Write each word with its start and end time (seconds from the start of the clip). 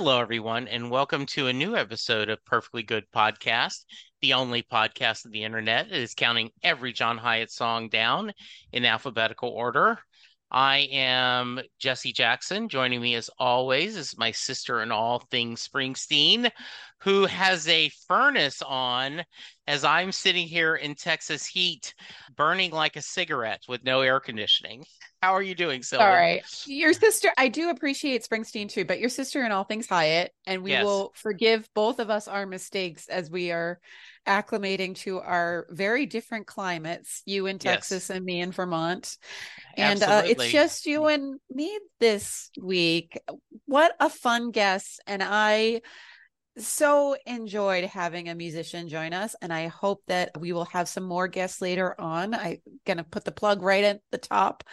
Hello, 0.00 0.20
everyone, 0.20 0.68
and 0.68 0.92
welcome 0.92 1.26
to 1.26 1.48
a 1.48 1.52
new 1.52 1.74
episode 1.74 2.28
of 2.28 2.44
Perfectly 2.44 2.84
Good 2.84 3.02
Podcast, 3.12 3.84
the 4.20 4.34
only 4.34 4.62
podcast 4.62 5.24
of 5.24 5.32
the 5.32 5.42
internet 5.42 5.88
that 5.88 5.96
is 5.96 6.14
counting 6.14 6.50
every 6.62 6.92
John 6.92 7.18
Hiatt 7.18 7.50
song 7.50 7.88
down 7.88 8.32
in 8.72 8.84
alphabetical 8.84 9.48
order. 9.48 9.98
I 10.50 10.88
am 10.90 11.60
Jesse 11.78 12.12
Jackson. 12.12 12.68
Joining 12.68 13.00
me, 13.00 13.14
as 13.16 13.28
always, 13.38 13.96
is 13.96 14.16
my 14.16 14.32
sister 14.32 14.82
in 14.82 14.90
all 14.90 15.18
things 15.30 15.68
Springsteen, 15.68 16.50
who 17.00 17.26
has 17.26 17.68
a 17.68 17.90
furnace 18.06 18.62
on 18.62 19.22
as 19.66 19.84
I'm 19.84 20.10
sitting 20.10 20.46
here 20.46 20.76
in 20.76 20.94
Texas 20.94 21.46
heat, 21.46 21.94
burning 22.36 22.70
like 22.70 22.96
a 22.96 23.02
cigarette 23.02 23.62
with 23.68 23.84
no 23.84 24.00
air 24.00 24.20
conditioning. 24.20 24.84
How 25.22 25.34
are 25.34 25.42
you 25.42 25.54
doing, 25.54 25.82
Sylvan? 25.82 26.08
All 26.08 26.14
right. 26.14 26.42
Your 26.66 26.92
sister, 26.92 27.30
I 27.36 27.48
do 27.48 27.70
appreciate 27.70 28.26
Springsteen 28.26 28.68
too, 28.68 28.84
but 28.84 29.00
your 29.00 29.10
sister 29.10 29.44
in 29.44 29.52
all 29.52 29.64
things 29.64 29.86
Hiatt, 29.86 30.30
and 30.46 30.62
we 30.62 30.70
Yes. 30.70 30.84
will 30.84 31.12
forgive 31.16 31.68
both 31.74 31.98
of 31.98 32.08
us 32.08 32.28
our 32.28 32.46
mistakes 32.46 33.08
as 33.08 33.30
we 33.30 33.50
are 33.50 33.80
acclimating 34.28 34.94
to 34.96 35.18
our 35.20 35.66
very 35.70 36.06
different 36.06 36.46
climates, 36.46 37.22
you 37.24 37.46
in 37.46 37.56
Yes. 37.56 37.88
Texas 37.88 38.10
and 38.10 38.24
me 38.24 38.40
in 38.40 38.52
Vermont. 38.52 39.16
And 39.76 40.02
uh, 40.02 40.22
it's 40.26 40.52
just 40.52 40.86
you 40.86 41.06
and 41.06 41.40
me 41.50 41.78
this 41.98 42.50
week. 42.60 43.18
What 43.66 43.94
a 43.98 44.10
fun 44.10 44.50
guest. 44.50 45.00
And 45.06 45.22
I 45.22 45.80
so 46.58 47.16
enjoyed 47.26 47.84
having 47.84 48.28
a 48.28 48.34
musician 48.34 48.88
join 48.88 49.12
us. 49.12 49.34
And 49.40 49.52
I 49.52 49.68
hope 49.68 50.02
that 50.08 50.38
we 50.38 50.52
will 50.52 50.64
have 50.66 50.88
some 50.88 51.04
more 51.04 51.28
guests 51.28 51.60
later 51.60 51.98
on. 52.00 52.34
I'm 52.34 52.58
going 52.84 52.98
to 52.98 53.04
put 53.04 53.24
the 53.24 53.32
plug 53.32 53.62
right 53.62 53.84
at 53.84 54.00
the 54.10 54.18
top 54.18 54.64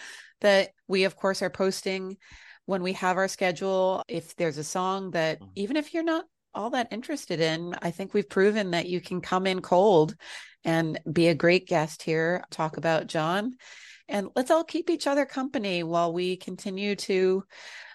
that 0.42 0.72
we, 0.88 1.04
of 1.06 1.16
course, 1.16 1.42
are 1.42 1.50
posting 1.50 2.18
when 2.66 2.82
we 2.82 2.94
have 2.94 3.18
our 3.18 3.28
schedule. 3.28 4.04
If 4.08 4.36
there's 4.36 4.58
a 4.58 4.64
song 4.64 5.12
that, 5.12 5.40
Mhm. 5.40 5.52
even 5.56 5.78
if 5.78 5.94
you're 5.94 6.04
not 6.04 6.26
all 6.56 6.72
that 6.72 6.88
interested 6.92 7.40
in, 7.40 7.76
I 7.82 7.92
think 7.92 8.14
we've 8.14 8.30
proven 8.30 8.72
that 8.72 8.88
you 8.88 9.02
can 9.02 9.22
come 9.22 9.46
in 9.46 9.62
cold 9.62 10.16
and 10.64 11.00
be 11.12 11.28
a 11.28 11.36
great 11.36 11.68
guest 11.68 12.02
here, 12.02 12.44
talk 12.50 12.78
about 12.78 13.08
John. 13.08 13.54
And 14.08 14.30
let's 14.36 14.52
all 14.52 14.64
keep 14.64 14.90
each 14.90 15.08
other 15.08 15.26
company 15.26 15.84
while 15.84 16.14
we 16.14 16.38
continue 16.38 16.96
to 16.96 17.44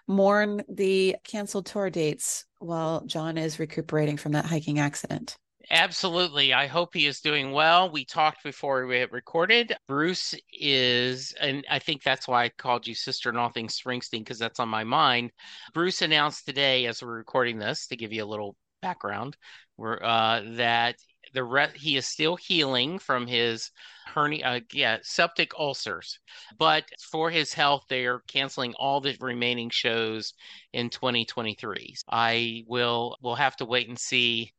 mourn 0.06 0.62
the 0.68 1.16
canceled 1.24 1.66
tour 1.66 1.88
dates 1.88 2.44
while 2.58 3.04
John 3.06 3.38
is 3.38 3.58
recuperating 3.58 4.16
from 4.16 4.32
that 4.32 4.46
hiking 4.46 4.78
accident. 4.78 5.36
Absolutely. 5.72 6.52
I 6.52 6.66
hope 6.66 6.94
he 6.94 7.06
is 7.06 7.20
doing 7.20 7.52
well. 7.52 7.90
We 7.90 8.04
talked 8.04 8.42
before 8.42 8.86
we 8.86 9.02
recorded. 9.04 9.76
Bruce 9.86 10.34
is, 10.52 11.32
and 11.40 11.64
I 11.70 11.78
think 11.78 12.02
that's 12.02 12.26
why 12.26 12.44
I 12.44 12.48
called 12.48 12.88
you 12.88 12.94
Sister 12.94 13.30
in 13.30 13.36
All 13.36 13.50
Things 13.50 13.80
Springsteen, 13.80 14.20
because 14.20 14.38
that's 14.40 14.58
on 14.58 14.68
my 14.68 14.82
mind. 14.82 15.30
Bruce 15.72 16.02
announced 16.02 16.44
today, 16.44 16.86
as 16.86 17.02
we're 17.02 17.16
recording 17.16 17.58
this, 17.58 17.86
to 17.86 17.96
give 17.96 18.12
you 18.12 18.24
a 18.24 18.26
little 18.26 18.56
background, 18.82 19.36
uh, 19.80 20.42
that 20.56 20.96
the 21.34 21.44
re- 21.44 21.68
he 21.76 21.96
is 21.96 22.06
still 22.06 22.34
healing 22.34 22.98
from 22.98 23.28
his 23.28 23.70
hernia, 24.06 24.44
uh, 24.44 24.60
yeah, 24.72 24.98
septic 25.02 25.52
ulcers. 25.56 26.18
But 26.58 26.84
for 27.12 27.30
his 27.30 27.52
health, 27.52 27.84
they 27.88 28.06
are 28.06 28.24
canceling 28.26 28.74
all 28.74 29.00
the 29.00 29.16
remaining 29.20 29.70
shows 29.70 30.34
in 30.72 30.90
2023. 30.90 31.94
I 32.10 32.64
will, 32.66 33.16
we'll 33.22 33.36
have 33.36 33.54
to 33.58 33.64
wait 33.64 33.88
and 33.88 33.98
see 33.98 34.52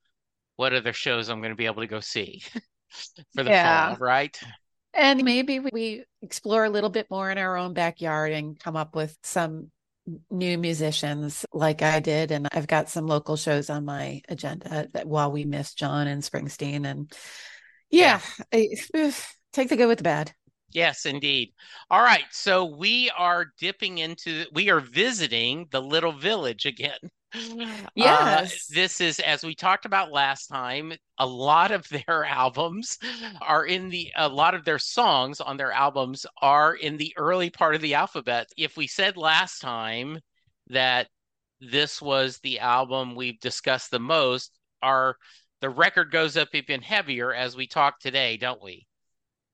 what 0.55 0.73
other 0.73 0.93
shows 0.93 1.29
I'm 1.29 1.39
going 1.41 1.51
to 1.51 1.55
be 1.55 1.65
able 1.65 1.81
to 1.81 1.87
go 1.87 1.99
see 1.99 2.43
for 3.35 3.43
the 3.43 3.51
Yeah. 3.51 3.89
fall, 3.89 3.97
right? 3.97 4.37
And 4.93 5.23
maybe 5.23 5.59
we 5.59 6.03
explore 6.21 6.65
a 6.65 6.69
little 6.69 6.89
bit 6.89 7.07
more 7.09 7.31
in 7.31 7.37
our 7.37 7.55
own 7.57 7.73
backyard 7.73 8.33
and 8.33 8.59
come 8.59 8.75
up 8.75 8.95
with 8.95 9.17
some 9.23 9.71
new 10.29 10.57
musicians 10.57 11.45
like 11.53 11.81
I 11.81 12.01
did. 12.01 12.31
And 12.31 12.47
I've 12.51 12.67
got 12.67 12.89
some 12.89 13.07
local 13.07 13.37
shows 13.37 13.69
on 13.69 13.85
my 13.85 14.21
agenda 14.27 14.87
that 14.93 15.07
while 15.07 15.31
we 15.31 15.45
miss 15.45 15.73
John 15.73 16.07
and 16.07 16.21
Springsteen. 16.21 16.85
And 16.85 17.11
yeah, 17.89 18.19
I- 18.53 18.67
take 19.53 19.69
the 19.69 19.77
good 19.77 19.87
with 19.87 19.99
the 19.99 20.03
bad. 20.03 20.33
Yes, 20.73 21.05
indeed. 21.05 21.53
All 21.89 22.01
right, 22.01 22.23
so 22.31 22.65
we 22.65 23.09
are 23.17 23.47
dipping 23.59 23.97
into, 23.99 24.45
we 24.53 24.69
are 24.69 24.79
visiting 24.79 25.67
the 25.71 25.81
little 25.81 26.13
village 26.13 26.65
again. 26.65 26.99
Uh, 27.99 28.45
Yes. 28.45 28.67
this 28.69 28.99
is, 29.01 29.19
as 29.19 29.43
we 29.43 29.53
talked 29.55 29.85
about 29.85 30.11
last 30.11 30.47
time, 30.47 30.93
a 31.17 31.25
lot 31.25 31.71
of 31.71 31.87
their 31.89 32.25
albums 32.29 32.97
are 33.41 33.65
in 33.65 33.89
the, 33.89 34.11
a 34.15 34.27
lot 34.27 34.55
of 34.55 34.65
their 34.65 34.79
songs 34.79 35.39
on 35.39 35.57
their 35.57 35.71
albums 35.71 36.25
are 36.41 36.73
in 36.75 36.97
the 36.97 37.13
early 37.17 37.49
part 37.49 37.75
of 37.75 37.81
the 37.81 37.93
alphabet. 37.93 38.47
If 38.57 38.75
we 38.77 38.87
said 38.87 39.17
last 39.17 39.59
time 39.59 40.19
that 40.67 41.07
this 41.59 42.01
was 42.01 42.39
the 42.39 42.59
album 42.59 43.15
we've 43.15 43.39
discussed 43.39 43.91
the 43.91 43.99
most, 43.99 44.51
our 44.81 45.15
the 45.61 45.69
record 45.69 46.11
goes 46.11 46.37
up 46.37 46.49
even 46.53 46.81
heavier 46.81 47.33
as 47.33 47.55
we 47.55 47.67
talk 47.67 47.99
today, 47.99 48.37
don't 48.37 48.63
we? 48.63 48.87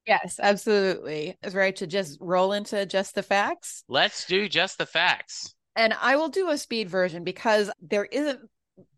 Yes, 0.05 0.39
absolutely. 0.41 1.37
It's 1.43 1.53
right 1.53 1.75
to 1.75 1.85
just 1.85 2.17
roll 2.21 2.53
into 2.53 2.85
just 2.85 3.13
the 3.13 3.23
facts. 3.23 3.83
Let's 3.89 4.23
do 4.25 4.47
just 4.47 4.77
the 4.77 4.85
facts. 4.85 5.53
And 5.77 5.93
I 5.93 6.15
will 6.15 6.29
do 6.29 6.49
a 6.49 6.57
speed 6.57 6.89
version 6.89 7.23
because 7.23 7.71
there 7.79 8.05
isn't 8.05 8.39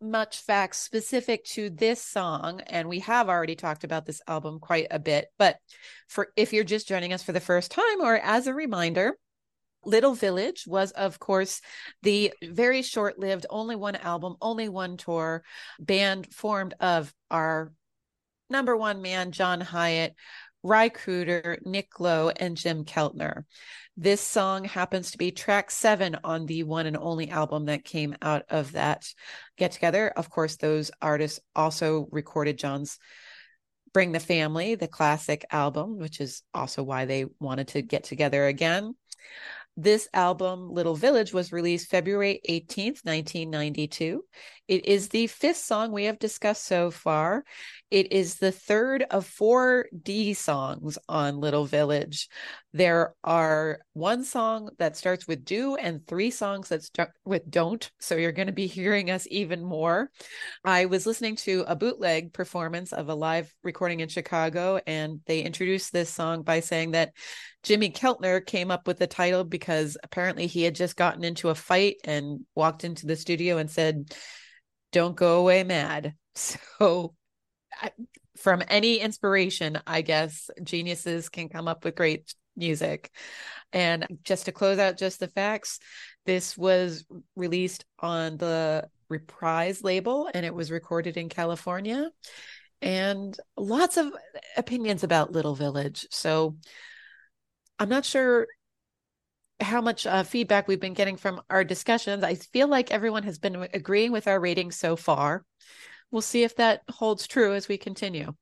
much 0.02 0.40
facts 0.40 0.78
specific 0.78 1.44
to 1.44 1.70
this 1.70 2.02
song. 2.02 2.62
And 2.68 2.88
we 2.88 3.00
have 3.00 3.30
already 3.30 3.56
talked 3.56 3.84
about 3.84 4.06
this 4.06 4.22
album 4.28 4.60
quite 4.60 4.88
a 4.90 4.98
bit. 4.98 5.28
But 5.38 5.58
for 6.08 6.30
if 6.36 6.54
you're 6.54 6.64
just 6.64 6.88
joining 6.88 7.14
us 7.14 7.22
for 7.22 7.34
the 7.34 7.40
first 7.42 7.72
time 7.72 8.02
or 8.02 8.18
as 8.18 8.48
a 8.48 8.54
reminder, 8.54 9.18
Little 9.86 10.14
Village 10.14 10.66
was, 10.68 10.92
of 10.92 11.20
course, 11.20 11.62
the 12.02 12.34
very 12.44 12.82
short 12.82 13.20
lived, 13.20 13.46
only 13.50 13.76
one 13.76 13.96
album, 13.96 14.36
only 14.42 14.70
one 14.70 14.98
tour 14.98 15.44
band 15.80 16.34
formed 16.34 16.74
of 16.80 17.14
our 17.30 17.72
number 18.50 18.76
one 18.76 19.02
man, 19.02 19.32
John 19.32 19.62
Hiatt, 19.62 20.16
Ry 20.64 20.90
Cooder, 20.90 21.66
Nick 21.66 22.00
Lowe, 22.00 22.30
and 22.30 22.58
Jim 22.58 22.84
Keltner. 22.86 23.46
This 23.96 24.22
song 24.22 24.64
happens 24.64 25.12
to 25.12 25.18
be 25.18 25.32
track 25.32 25.72
seven 25.72 26.18
on 26.24 26.46
the 26.46 26.64
one 26.64 26.86
and 26.86 26.98
only 26.98 27.30
album 27.30 27.66
that 27.66 27.84
came 27.84 28.16
out 28.22 28.44
of 28.50 28.74
that 28.74 29.06
get 29.58 29.72
together. 29.72 30.10
Of 30.10 30.30
course, 30.30 30.58
those 30.58 30.92
artists 31.02 31.40
also 31.56 32.08
recorded 32.12 32.58
John's 32.58 32.98
Bring 33.94 34.12
the 34.12 34.20
Family, 34.20 34.76
the 34.76 34.88
classic 34.88 35.46
album, 35.52 35.98
which 35.98 36.22
is 36.22 36.44
also 36.54 36.84
why 36.84 37.06
they 37.06 37.26
wanted 37.40 37.70
to 37.70 37.82
get 37.82 38.04
together 38.04 38.46
again. 38.46 38.96
This 39.82 40.10
album, 40.14 40.74
Little 40.74 40.94
Village, 40.94 41.32
was 41.34 41.54
released 41.54 41.90
February 41.90 42.42
18th, 42.50 43.06
1992. 43.06 44.26
It 44.68 44.86
is 44.86 45.08
the 45.08 45.28
fifth 45.28 45.56
song 45.56 45.94
we 45.94 46.04
have 46.04 46.20
discussed 46.20 46.66
so 46.66 46.92
far. 46.92 47.46
It 47.90 48.12
is 48.12 48.40
the 48.40 48.52
third 48.52 49.06
of 49.10 49.26
four 49.26 49.86
D 50.04 50.34
songs 50.34 50.98
on 51.08 51.40
Little 51.40 51.64
Village. 51.64 52.28
There 52.72 53.16
are 53.24 53.80
one 53.94 54.24
song 54.24 54.70
that 54.78 54.96
starts 54.96 55.28
with 55.28 55.44
do 55.44 55.76
and 55.76 56.06
three 56.06 56.30
songs 56.30 56.70
that 56.70 56.84
start 56.84 57.12
with 57.26 57.50
don't. 57.50 57.90
So 58.00 58.16
you're 58.16 58.32
going 58.32 58.48
to 58.48 58.54
be 58.54 58.68
hearing 58.68 59.10
us 59.10 59.26
even 59.32 59.64
more. 59.64 60.12
I 60.64 60.86
was 60.86 61.08
listening 61.08 61.36
to 61.38 61.66
a 61.68 61.76
bootleg 61.76 62.32
performance 62.32 62.94
of 62.94 63.10
a 63.10 63.16
live 63.16 63.52
recording 63.64 64.02
in 64.02 64.10
Chicago, 64.10 64.80
and 64.86 65.22
they 65.26 65.42
introduced 65.42 65.92
this 65.92 66.12
song 66.12 66.44
by 66.44 66.60
saying 66.60 66.92
that 66.92 67.14
Jimmy 67.64 67.90
Keltner 67.90 68.46
came 68.46 68.70
up 68.70 68.86
with 68.86 69.00
the 69.00 69.08
title 69.08 69.44
because 69.44 69.98
apparently 70.04 70.46
he 70.46 70.62
had 70.62 70.76
just 70.76 70.96
gotten 70.96 71.24
into 71.24 71.50
a 71.50 71.56
fight 71.56 71.96
and 72.04 72.42
walked 72.54 72.84
into 72.84 73.08
the 73.08 73.16
studio 73.16 73.58
and 73.58 73.72
said, 73.72 74.14
Don't 74.92 75.16
go 75.16 75.40
away 75.40 75.64
mad. 75.64 76.14
So, 76.36 77.16
I, 77.82 77.92
from 78.38 78.64
any 78.70 79.00
inspiration, 79.00 79.80
I 79.86 80.02
guess 80.02 80.50
geniuses 80.64 81.28
can 81.28 81.50
come 81.50 81.68
up 81.68 81.84
with 81.84 81.96
great 81.96 82.34
music. 82.60 83.12
And 83.74 84.06
just 84.24 84.46
to 84.46 84.52
close 84.52 84.80
out 84.80 84.98
just 84.98 85.20
the 85.20 85.28
facts, 85.28 85.80
this 86.26 86.58
was 86.58 87.06
released 87.36 87.86
on 88.00 88.38
the 88.38 88.88
Reprise 89.10 89.84
label 89.84 90.30
and 90.34 90.46
it 90.46 90.54
was 90.54 90.70
recorded 90.70 91.18
in 91.18 91.30
California. 91.30 92.12
And 92.82 93.36
lots 93.58 93.98
of 93.98 94.14
opinions 94.56 95.04
about 95.04 95.32
Little 95.32 95.56
Village. 95.56 96.08
So 96.12 96.56
I'm 97.80 97.90
not 97.90 98.06
sure 98.06 98.48
how 99.60 99.82
much 99.82 100.08
uh, 100.08 100.24
feedback 100.24 100.68
we've 100.68 100.80
been 100.80 100.94
getting 100.94 101.18
from 101.18 101.42
our 101.50 101.64
discussions. 101.64 102.24
I 102.24 102.36
feel 102.36 102.68
like 102.68 102.92
everyone 102.92 103.24
has 103.24 103.38
been 103.38 103.68
agreeing 103.74 104.12
with 104.12 104.28
our 104.28 104.40
ratings 104.40 104.76
so 104.76 104.96
far. 104.96 105.44
We'll 106.12 106.22
see 106.22 106.44
if 106.44 106.56
that 106.56 106.82
holds 106.90 107.28
true 107.28 107.54
as 107.54 107.68
we 107.68 107.78
continue. 107.78 108.34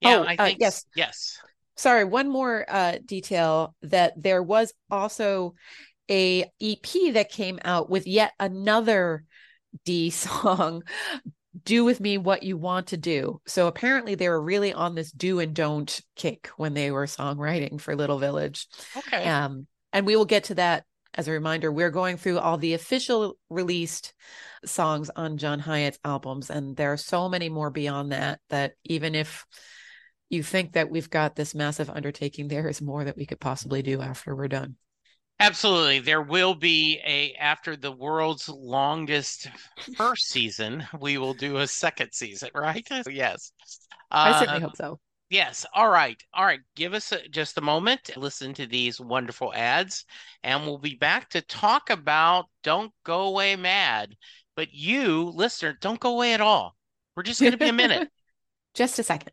Yeah, 0.00 0.18
Oh, 0.20 0.24
I 0.26 0.36
uh, 0.36 0.52
yes. 0.58 0.84
yes. 0.94 1.38
Sorry, 1.76 2.04
one 2.04 2.28
more 2.28 2.64
uh, 2.68 2.98
detail 3.04 3.74
that 3.82 4.14
there 4.16 4.42
was 4.42 4.72
also 4.90 5.54
a 6.10 6.50
EP 6.60 7.12
that 7.12 7.30
came 7.30 7.58
out 7.64 7.90
with 7.90 8.06
yet 8.06 8.32
another 8.38 9.24
D 9.84 10.10
song, 10.10 10.82
"Do 11.62 11.84
with 11.84 12.00
Me 12.00 12.18
What 12.18 12.42
You 12.42 12.56
Want 12.56 12.88
to 12.88 12.96
Do." 12.96 13.40
So 13.46 13.66
apparently 13.66 14.14
they 14.14 14.28
were 14.28 14.40
really 14.40 14.72
on 14.72 14.94
this 14.94 15.12
do 15.12 15.38
and 15.40 15.54
don't 15.54 16.00
kick 16.14 16.48
when 16.56 16.74
they 16.74 16.90
were 16.90 17.06
songwriting 17.06 17.80
for 17.80 17.94
Little 17.96 18.18
Village. 18.18 18.66
Okay. 18.96 19.24
Um, 19.24 19.66
and 19.92 20.06
we 20.06 20.16
will 20.16 20.24
get 20.24 20.44
to 20.44 20.54
that 20.54 20.84
as 21.14 21.28
a 21.28 21.32
reminder. 21.32 21.72
We're 21.72 21.90
going 21.90 22.16
through 22.16 22.38
all 22.38 22.58
the 22.58 22.74
official 22.74 23.36
released 23.50 24.14
songs 24.64 25.10
on 25.14 25.38
John 25.38 25.58
Hiatt's 25.58 25.98
albums, 26.04 26.50
and 26.50 26.76
there 26.76 26.92
are 26.92 26.98
so 26.98 27.28
many 27.28 27.48
more 27.48 27.70
beyond 27.70 28.12
that. 28.12 28.40
That 28.50 28.72
even 28.84 29.14
if 29.14 29.44
you 30.30 30.42
think 30.42 30.72
that 30.72 30.90
we've 30.90 31.10
got 31.10 31.36
this 31.36 31.54
massive 31.54 31.90
undertaking, 31.90 32.48
there 32.48 32.68
is 32.68 32.80
more 32.82 33.04
that 33.04 33.16
we 33.16 33.26
could 33.26 33.40
possibly 33.40 33.82
do 33.82 34.00
after 34.02 34.34
we're 34.34 34.48
done. 34.48 34.76
Absolutely. 35.38 35.98
There 35.98 36.22
will 36.22 36.54
be 36.54 36.98
a 37.04 37.34
after 37.34 37.76
the 37.76 37.92
world's 37.92 38.48
longest 38.48 39.48
first 39.96 40.28
season, 40.28 40.86
we 40.98 41.18
will 41.18 41.34
do 41.34 41.58
a 41.58 41.66
second 41.66 42.12
season, 42.12 42.50
right? 42.54 42.86
Yes. 43.10 43.52
I 44.10 44.32
certainly 44.32 44.58
Uh, 44.58 44.60
hope 44.60 44.76
so. 44.76 45.00
Yes. 45.28 45.66
All 45.74 45.88
right. 45.90 46.22
All 46.32 46.44
right. 46.46 46.60
Give 46.76 46.94
us 46.94 47.12
a, 47.12 47.28
just 47.28 47.58
a 47.58 47.60
moment. 47.60 48.10
Listen 48.16 48.54
to 48.54 48.66
these 48.66 49.00
wonderful 49.00 49.52
ads, 49.54 50.04
and 50.42 50.64
we'll 50.64 50.78
be 50.78 50.94
back 50.94 51.28
to 51.30 51.42
talk 51.42 51.90
about 51.90 52.46
Don't 52.62 52.92
Go 53.04 53.22
Away 53.28 53.56
Mad. 53.56 54.16
But 54.54 54.72
you, 54.72 55.24
listener, 55.34 55.76
don't 55.80 56.00
go 56.00 56.14
away 56.14 56.32
at 56.32 56.40
all. 56.40 56.76
We're 57.16 57.24
just 57.24 57.40
going 57.40 57.52
to 57.52 57.58
be 57.58 57.68
a 57.68 57.72
minute. 57.72 58.08
Just 58.74 58.98
a 58.98 59.02
second. 59.02 59.32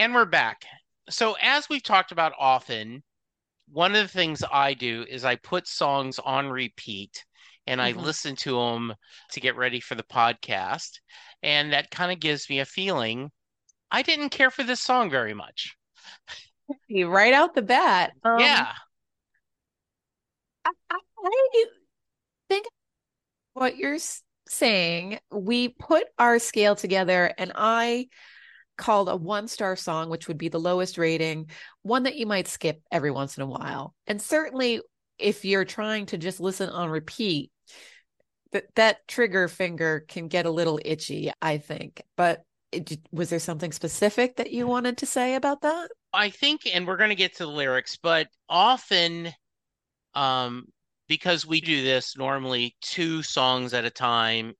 And 0.00 0.14
we're 0.14 0.24
back. 0.24 0.64
So, 1.10 1.36
as 1.42 1.68
we've 1.68 1.82
talked 1.82 2.10
about 2.10 2.32
often, 2.38 3.02
one 3.70 3.94
of 3.94 4.00
the 4.00 4.08
things 4.08 4.42
I 4.50 4.72
do 4.72 5.04
is 5.06 5.26
I 5.26 5.36
put 5.36 5.68
songs 5.68 6.18
on 6.18 6.48
repeat 6.48 7.22
and 7.66 7.82
I 7.82 7.92
Mhm. 7.92 8.02
listen 8.02 8.34
to 8.36 8.52
them 8.52 8.94
to 9.32 9.40
get 9.40 9.56
ready 9.56 9.78
for 9.78 9.96
the 9.96 10.02
podcast. 10.02 11.00
And 11.42 11.74
that 11.74 11.90
kind 11.90 12.10
of 12.10 12.18
gives 12.18 12.48
me 12.48 12.60
a 12.60 12.64
feeling 12.64 13.30
I 13.90 14.00
didn't 14.00 14.30
care 14.30 14.50
for 14.50 14.62
this 14.62 14.80
song 14.80 15.10
very 15.10 15.34
much. 15.34 15.76
Right 16.90 17.34
out 17.34 17.54
the 17.54 17.60
bat. 17.60 18.12
um, 18.24 18.40
yeah. 18.40 18.72
I, 20.64 20.70
I 20.90 21.64
think 22.48 22.64
what 23.52 23.76
you're 23.76 23.98
saying, 24.48 25.18
we 25.30 25.68
put 25.68 26.04
our 26.18 26.38
scale 26.38 26.74
together 26.74 27.34
and 27.36 27.52
I 27.54 28.08
called 28.80 29.08
a 29.08 29.14
one 29.14 29.46
star 29.46 29.76
song, 29.76 30.10
which 30.10 30.26
would 30.26 30.38
be 30.38 30.48
the 30.48 30.58
lowest 30.58 30.98
rating, 30.98 31.50
one 31.82 32.02
that 32.04 32.16
you 32.16 32.26
might 32.26 32.48
skip 32.48 32.82
every 32.90 33.10
once 33.10 33.36
in 33.36 33.42
a 33.42 33.46
while. 33.46 33.94
And 34.06 34.20
certainly 34.20 34.80
if 35.18 35.44
you're 35.44 35.64
trying 35.64 36.06
to 36.06 36.18
just 36.18 36.40
listen 36.40 36.68
on 36.70 36.90
repeat, 36.90 37.52
that 38.52 38.64
that 38.74 39.06
trigger 39.06 39.46
finger 39.46 40.04
can 40.08 40.26
get 40.26 40.46
a 40.46 40.50
little 40.50 40.80
itchy, 40.84 41.30
I 41.40 41.58
think. 41.58 42.02
But 42.16 42.42
it, 42.72 42.98
was 43.12 43.30
there 43.30 43.38
something 43.38 43.70
specific 43.70 44.36
that 44.36 44.50
you 44.50 44.66
wanted 44.66 44.98
to 44.98 45.06
say 45.06 45.34
about 45.34 45.60
that? 45.62 45.90
I 46.12 46.30
think, 46.30 46.62
and 46.72 46.86
we're 46.86 46.96
going 46.96 47.10
to 47.10 47.16
get 47.16 47.36
to 47.36 47.44
the 47.44 47.52
lyrics, 47.52 47.96
but 48.02 48.26
often, 48.48 49.32
um, 50.14 50.66
because 51.08 51.46
we 51.46 51.60
do 51.60 51.82
this 51.82 52.16
normally 52.16 52.76
two 52.80 53.22
songs 53.22 53.74
at 53.74 53.84
a 53.84 53.90
time, 53.90 54.54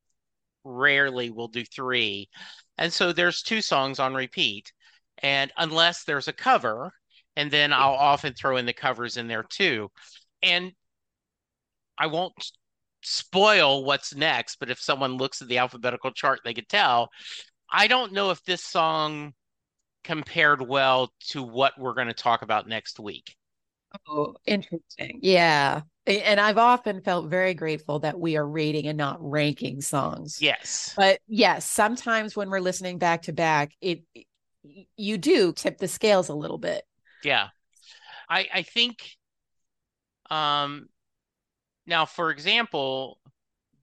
rarely 0.65 1.31
we'll 1.31 1.49
do 1.49 1.65
three. 1.65 2.29
And 2.81 2.93
so 2.93 3.13
there's 3.13 3.43
two 3.43 3.63
songs 3.63 4.01
on 4.01 4.15
repeat. 4.15 4.73
And 5.23 5.53
unless 5.57 6.03
there's 6.03 6.27
a 6.29 6.33
cover, 6.33 6.93
and 7.37 7.51
then 7.51 7.73
I'll 7.73 7.93
often 7.93 8.33
throw 8.33 8.57
in 8.57 8.67
the 8.67 8.73
covers 8.73 9.17
in 9.17 9.29
there 9.29 9.45
too. 9.45 9.91
And 10.43 10.73
I 11.97 12.07
won't 12.07 12.33
spoil 13.03 13.85
what's 13.85 14.15
next, 14.15 14.57
but 14.59 14.71
if 14.71 14.81
someone 14.81 15.19
looks 15.19 15.43
at 15.43 15.49
the 15.49 15.59
alphabetical 15.59 16.11
chart, 16.13 16.41
they 16.43 16.55
could 16.55 16.69
tell. 16.69 17.11
I 17.71 17.87
don't 17.87 18.13
know 18.13 18.31
if 18.31 18.43
this 18.45 18.65
song 18.65 19.35
compared 20.03 20.67
well 20.67 21.13
to 21.29 21.43
what 21.43 21.79
we're 21.79 21.95
going 21.95 22.09
to 22.09 22.15
talk 22.15 22.43
about 22.43 22.67
next 22.67 22.99
week. 22.99 23.37
Oh, 24.09 24.35
interesting. 24.47 25.19
Yeah. 25.23 25.83
And 26.07 26.41
I've 26.41 26.59
often 26.59 27.03
felt 27.03 27.29
very 27.29 27.55
grateful 27.55 28.01
that 28.01 28.19
we 28.19 28.37
are 28.37 28.47
rating 28.47 28.87
and 28.87 28.97
not 28.97 29.19
ranking 29.21 29.81
songs. 29.81 30.41
Yes. 30.41 30.95
But 30.97 31.21
yes, 31.29 31.67
sometimes 31.67 32.35
when 32.35 32.51
we're 32.51 32.61
listening 32.61 32.99
back 32.99 33.23
to 33.23 33.33
back, 33.33 33.73
it 33.81 34.03
you 34.97 35.19
do 35.19 35.53
tip 35.53 35.79
the 35.79 35.89
scales 35.89 36.29
a 36.29 36.35
little 36.35 36.59
bit. 36.59 36.85
Yeah. 37.23 37.49
I 38.29 38.49
I 38.53 38.63
think 38.63 39.11
um 40.31 40.89
now 41.87 42.07
for 42.07 42.31
example, 42.31 43.21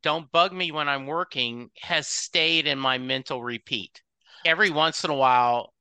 don't 0.01 0.31
bug 0.31 0.53
me 0.53 0.71
when 0.71 0.89
I'm 0.89 1.05
working 1.05 1.69
has 1.81 2.07
stayed 2.07 2.67
in 2.67 2.79
my 2.79 2.97
mental 2.97 3.43
repeat. 3.43 4.01
Every 4.43 4.71
once 4.71 5.03
in 5.03 5.11
a 5.11 5.15
while 5.15 5.73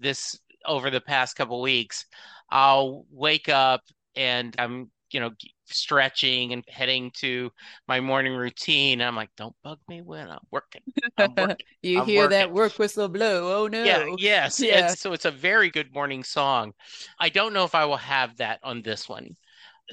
this 0.00 0.38
over 0.64 0.90
the 0.90 1.00
past 1.00 1.36
couple 1.36 1.60
weeks, 1.60 2.06
I'll 2.50 3.04
wake 3.10 3.48
up 3.48 3.82
and 4.16 4.54
I'm, 4.58 4.90
you 5.10 5.20
know, 5.20 5.30
stretching 5.72 6.52
and 6.52 6.64
heading 6.68 7.10
to 7.18 7.50
my 7.86 8.00
morning 8.00 8.34
routine. 8.34 9.00
I'm 9.02 9.16
like, 9.16 9.30
don't 9.36 9.56
bug 9.62 9.78
me 9.88 10.02
when 10.02 10.28
I'm 10.30 10.38
working. 10.50 10.82
I'm 11.16 11.36
working. 11.36 11.56
you 11.82 12.00
I'm 12.00 12.06
hear 12.06 12.28
that 12.28 12.52
work 12.52 12.78
whistle 12.78 13.08
blow. 13.08 13.64
Oh 13.64 13.66
no. 13.68 13.84
Yeah, 13.84 14.04
yes. 14.16 14.62
and 14.70 14.90
Yeah. 14.90 14.90
so 14.90 15.12
it's 15.12 15.24
a 15.24 15.30
very 15.30 15.70
good 15.70 15.92
morning 15.94 16.24
song. 16.24 16.74
I 17.18 17.28
don't 17.28 17.52
know 17.52 17.64
if 17.64 17.74
I 17.74 17.84
will 17.84 17.96
have 17.96 18.36
that 18.38 18.60
on 18.62 18.82
this 18.82 19.08
one. 19.08 19.36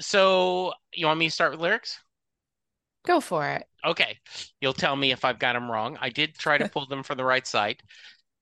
So 0.00 0.74
you 0.94 1.06
want 1.06 1.20
me 1.20 1.28
to 1.28 1.32
start 1.34 1.52
with 1.52 1.60
lyrics? 1.60 1.98
Go 3.06 3.20
for 3.22 3.46
it. 3.48 3.66
Okay. 3.84 4.18
You'll 4.60 4.74
tell 4.74 4.96
me 4.96 5.12
if 5.12 5.24
I've 5.24 5.38
got 5.38 5.54
them 5.54 5.70
wrong. 5.70 5.96
I 6.00 6.10
did 6.10 6.34
try 6.36 6.58
to 6.58 6.66
pull 6.68 6.86
them 6.86 7.02
from 7.02 7.16
the 7.16 7.24
right 7.24 7.46
side. 7.46 7.82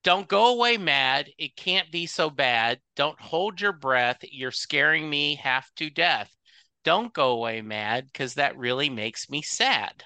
Don't 0.03 0.27
go 0.27 0.47
away 0.55 0.77
mad. 0.77 1.31
It 1.37 1.55
can't 1.57 1.91
be 1.91 2.07
so 2.07 2.29
bad. 2.29 2.81
Don't 2.95 3.19
hold 3.21 3.61
your 3.61 3.73
breath. 3.73 4.19
You're 4.23 4.51
scaring 4.51 5.09
me 5.09 5.35
half 5.35 5.73
to 5.75 5.89
death. 5.89 6.34
Don't 6.85 7.13
go 7.13 7.31
away 7.33 7.61
mad 7.61 8.05
because 8.05 8.35
that 8.35 8.55
really 8.57 8.89
makes 8.89 9.29
me 9.29 9.41
sad. 9.41 10.05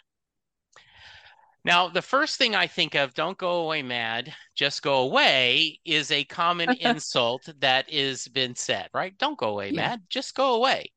Now, 1.63 1.87
the 1.87 2.01
first 2.01 2.37
thing 2.37 2.53
I 2.53 2.67
think 2.67 2.95
of, 2.95 3.13
don't 3.13 3.37
go 3.37 3.61
away 3.61 3.81
mad, 3.81 4.35
just 4.55 4.81
go 4.81 4.95
away, 5.03 5.79
is 5.85 6.11
a 6.11 6.25
common 6.25 6.73
insult 6.73 7.47
that 7.59 7.89
is 7.89 8.27
been 8.27 8.55
said, 8.55 8.89
right? 8.93 9.17
Don't 9.17 9.37
go 9.37 9.49
away 9.49 9.71
Yeah. 9.71 9.71
mad, 9.71 10.05
just 10.09 10.35
go 10.35 10.55
away. 10.55 10.91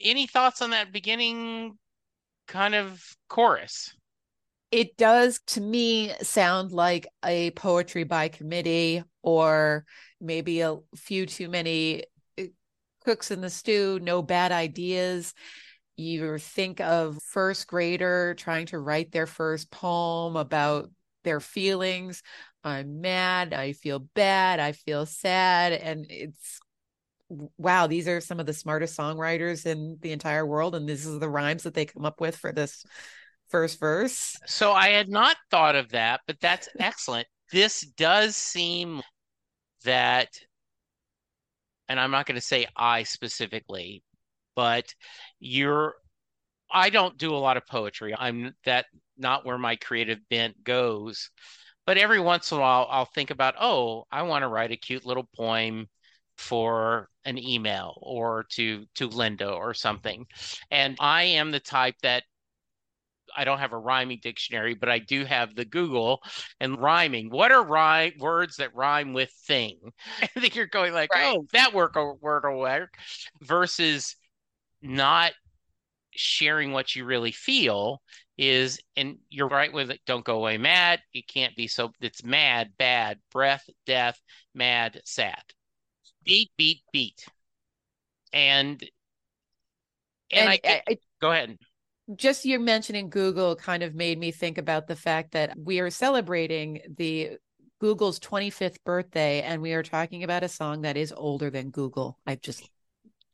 Any 0.00 0.26
thoughts 0.26 0.60
on 0.60 0.70
that 0.70 0.92
beginning 0.92 1.78
kind 2.48 2.74
of 2.74 3.16
chorus? 3.28 3.94
It 4.72 4.96
does 4.96 5.40
to 5.48 5.60
me 5.60 6.12
sound 6.22 6.72
like 6.72 7.06
a 7.24 7.50
poetry 7.52 8.04
by 8.04 8.28
committee 8.28 9.02
or 9.22 9.86
maybe 10.20 10.60
a 10.60 10.78
few 10.96 11.26
too 11.26 11.48
many 11.48 12.04
cooks 13.06 13.30
in 13.30 13.40
the 13.40 13.48
stew, 13.48 14.00
no 14.02 14.20
bad 14.20 14.50
ideas. 14.50 15.32
You 15.96 16.38
think 16.38 16.80
of 16.80 17.22
first 17.22 17.68
grader 17.68 18.34
trying 18.34 18.66
to 18.66 18.80
write 18.80 19.12
their 19.12 19.26
first 19.26 19.70
poem 19.70 20.36
about 20.36 20.90
their 21.22 21.38
feelings. 21.40 22.22
I'm 22.64 23.00
mad, 23.00 23.54
I 23.54 23.72
feel 23.72 24.00
bad, 24.00 24.58
I 24.58 24.72
feel 24.72 25.06
sad. 25.06 25.72
And 25.72 26.06
it's 26.10 26.58
wow, 27.28 27.86
these 27.86 28.08
are 28.08 28.20
some 28.20 28.40
of 28.40 28.46
the 28.46 28.52
smartest 28.52 28.96
songwriters 28.96 29.66
in 29.66 29.98
the 30.00 30.12
entire 30.12 30.44
world. 30.44 30.74
And 30.74 30.88
this 30.88 31.06
is 31.06 31.18
the 31.18 31.28
rhymes 31.28 31.62
that 31.62 31.74
they 31.74 31.84
come 31.84 32.04
up 32.04 32.20
with 32.20 32.36
for 32.36 32.52
this 32.52 32.84
first 33.48 33.78
verse. 33.78 34.36
So 34.46 34.72
I 34.72 34.88
had 34.88 35.08
not 35.08 35.36
thought 35.50 35.76
of 35.76 35.90
that, 35.90 36.20
but 36.26 36.40
that's 36.40 36.68
excellent. 36.78 37.26
This 37.52 37.80
does 37.80 38.36
seem 38.36 39.02
that, 39.84 40.28
and 41.88 42.00
I'm 42.00 42.10
not 42.10 42.26
going 42.26 42.36
to 42.36 42.40
say 42.40 42.66
I 42.76 43.02
specifically, 43.04 44.02
but 44.54 44.94
you're, 45.40 45.94
I 46.70 46.90
don't 46.90 47.16
do 47.18 47.34
a 47.34 47.36
lot 47.36 47.56
of 47.56 47.66
poetry. 47.66 48.14
I'm 48.16 48.54
that 48.64 48.86
not 49.16 49.46
where 49.46 49.58
my 49.58 49.76
creative 49.76 50.18
bent 50.28 50.62
goes. 50.64 51.30
But 51.86 51.98
every 51.98 52.18
once 52.20 52.50
in 52.50 52.58
a 52.58 52.60
while, 52.60 52.88
I'll 52.90 53.04
think 53.04 53.30
about, 53.30 53.54
oh, 53.60 54.06
I 54.10 54.22
want 54.22 54.42
to 54.42 54.48
write 54.48 54.72
a 54.72 54.76
cute 54.76 55.06
little 55.06 55.28
poem 55.36 55.86
for 56.36 57.08
an 57.24 57.38
email 57.38 57.98
or 58.02 58.44
to 58.50 58.84
to 58.96 59.06
Linda 59.06 59.50
or 59.50 59.72
something. 59.72 60.26
And 60.70 60.96
I 61.00 61.22
am 61.22 61.50
the 61.50 61.60
type 61.60 61.94
that 62.02 62.24
I 63.36 63.44
don't 63.44 63.58
have 63.58 63.72
a 63.72 63.78
rhyming 63.78 64.20
dictionary, 64.22 64.74
but 64.74 64.88
I 64.88 64.98
do 64.98 65.24
have 65.24 65.54
the 65.54 65.64
Google 65.64 66.22
and 66.60 66.78
rhyming. 66.80 67.30
What 67.30 67.52
are 67.52 67.64
rhyme 67.64 68.12
words 68.18 68.56
that 68.56 68.74
rhyme 68.74 69.12
with 69.12 69.30
thing? 69.46 69.78
I 70.22 70.26
think 70.40 70.56
you're 70.56 70.66
going 70.66 70.92
like, 70.94 71.12
Right. 71.12 71.36
oh, 71.36 71.46
that 71.52 71.74
work 71.74 71.96
uh, 71.96 72.12
word 72.20 72.44
will 72.44 72.60
work, 72.60 72.94
versus 73.42 74.16
not 74.82 75.32
sharing 76.12 76.72
what 76.72 76.96
you 76.96 77.04
really 77.04 77.32
feel 77.32 78.00
is, 78.38 78.78
and 78.96 79.18
you're 79.30 79.48
right 79.48 79.72
with 79.72 79.90
it. 79.90 80.00
Don't 80.06 80.24
go 80.24 80.36
away 80.36 80.58
mad. 80.58 81.00
It 81.12 81.26
can't 81.28 81.54
be 81.56 81.68
so. 81.68 81.92
It's 82.00 82.24
mad, 82.24 82.72
bad, 82.78 83.18
breath, 83.32 83.68
death, 83.86 84.20
mad, 84.54 85.00
sad. 85.04 85.42
Beat, 86.24 86.50
beat, 86.56 86.82
beat. 86.92 87.24
And 88.32 88.82
and, 90.30 90.40
And, 90.40 90.48
I, 90.48 90.60
I- 90.64 90.82
I- 90.88 90.98
go 91.20 91.30
ahead. 91.32 91.56
Just 92.14 92.44
you 92.44 92.58
mentioning 92.60 93.10
Google 93.10 93.56
kind 93.56 93.82
of 93.82 93.94
made 93.94 94.18
me 94.18 94.30
think 94.30 94.58
about 94.58 94.86
the 94.86 94.96
fact 94.96 95.32
that 95.32 95.56
we 95.58 95.80
are 95.80 95.90
celebrating 95.90 96.80
the 96.96 97.38
Google's 97.80 98.18
25th 98.18 98.82
birthday 98.84 99.42
and 99.42 99.60
we 99.60 99.72
are 99.72 99.82
talking 99.82 100.22
about 100.22 100.44
a 100.44 100.48
song 100.48 100.82
that 100.82 100.96
is 100.96 101.12
older 101.12 101.50
than 101.50 101.70
Google. 101.70 102.18
I 102.26 102.36
just 102.36 102.70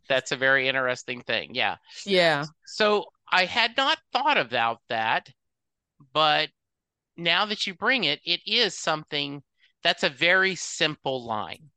That's 0.08 0.32
a 0.32 0.36
very 0.36 0.68
interesting 0.68 1.22
thing. 1.22 1.54
Yeah. 1.54 1.76
yeah. 2.04 2.48
So 2.66 3.06
I 3.30 3.44
had 3.46 3.76
not 3.76 3.98
thought 4.12 4.38
about 4.38 4.80
that, 4.88 5.30
but 6.12 6.50
now 7.16 7.46
that 7.46 7.66
you 7.66 7.74
bring 7.74 8.04
it, 8.04 8.20
it 8.24 8.40
is 8.46 8.78
something 8.78 9.42
that's 9.82 10.04
a 10.04 10.10
very 10.10 10.54
simple 10.56 11.24
line, 11.24 11.70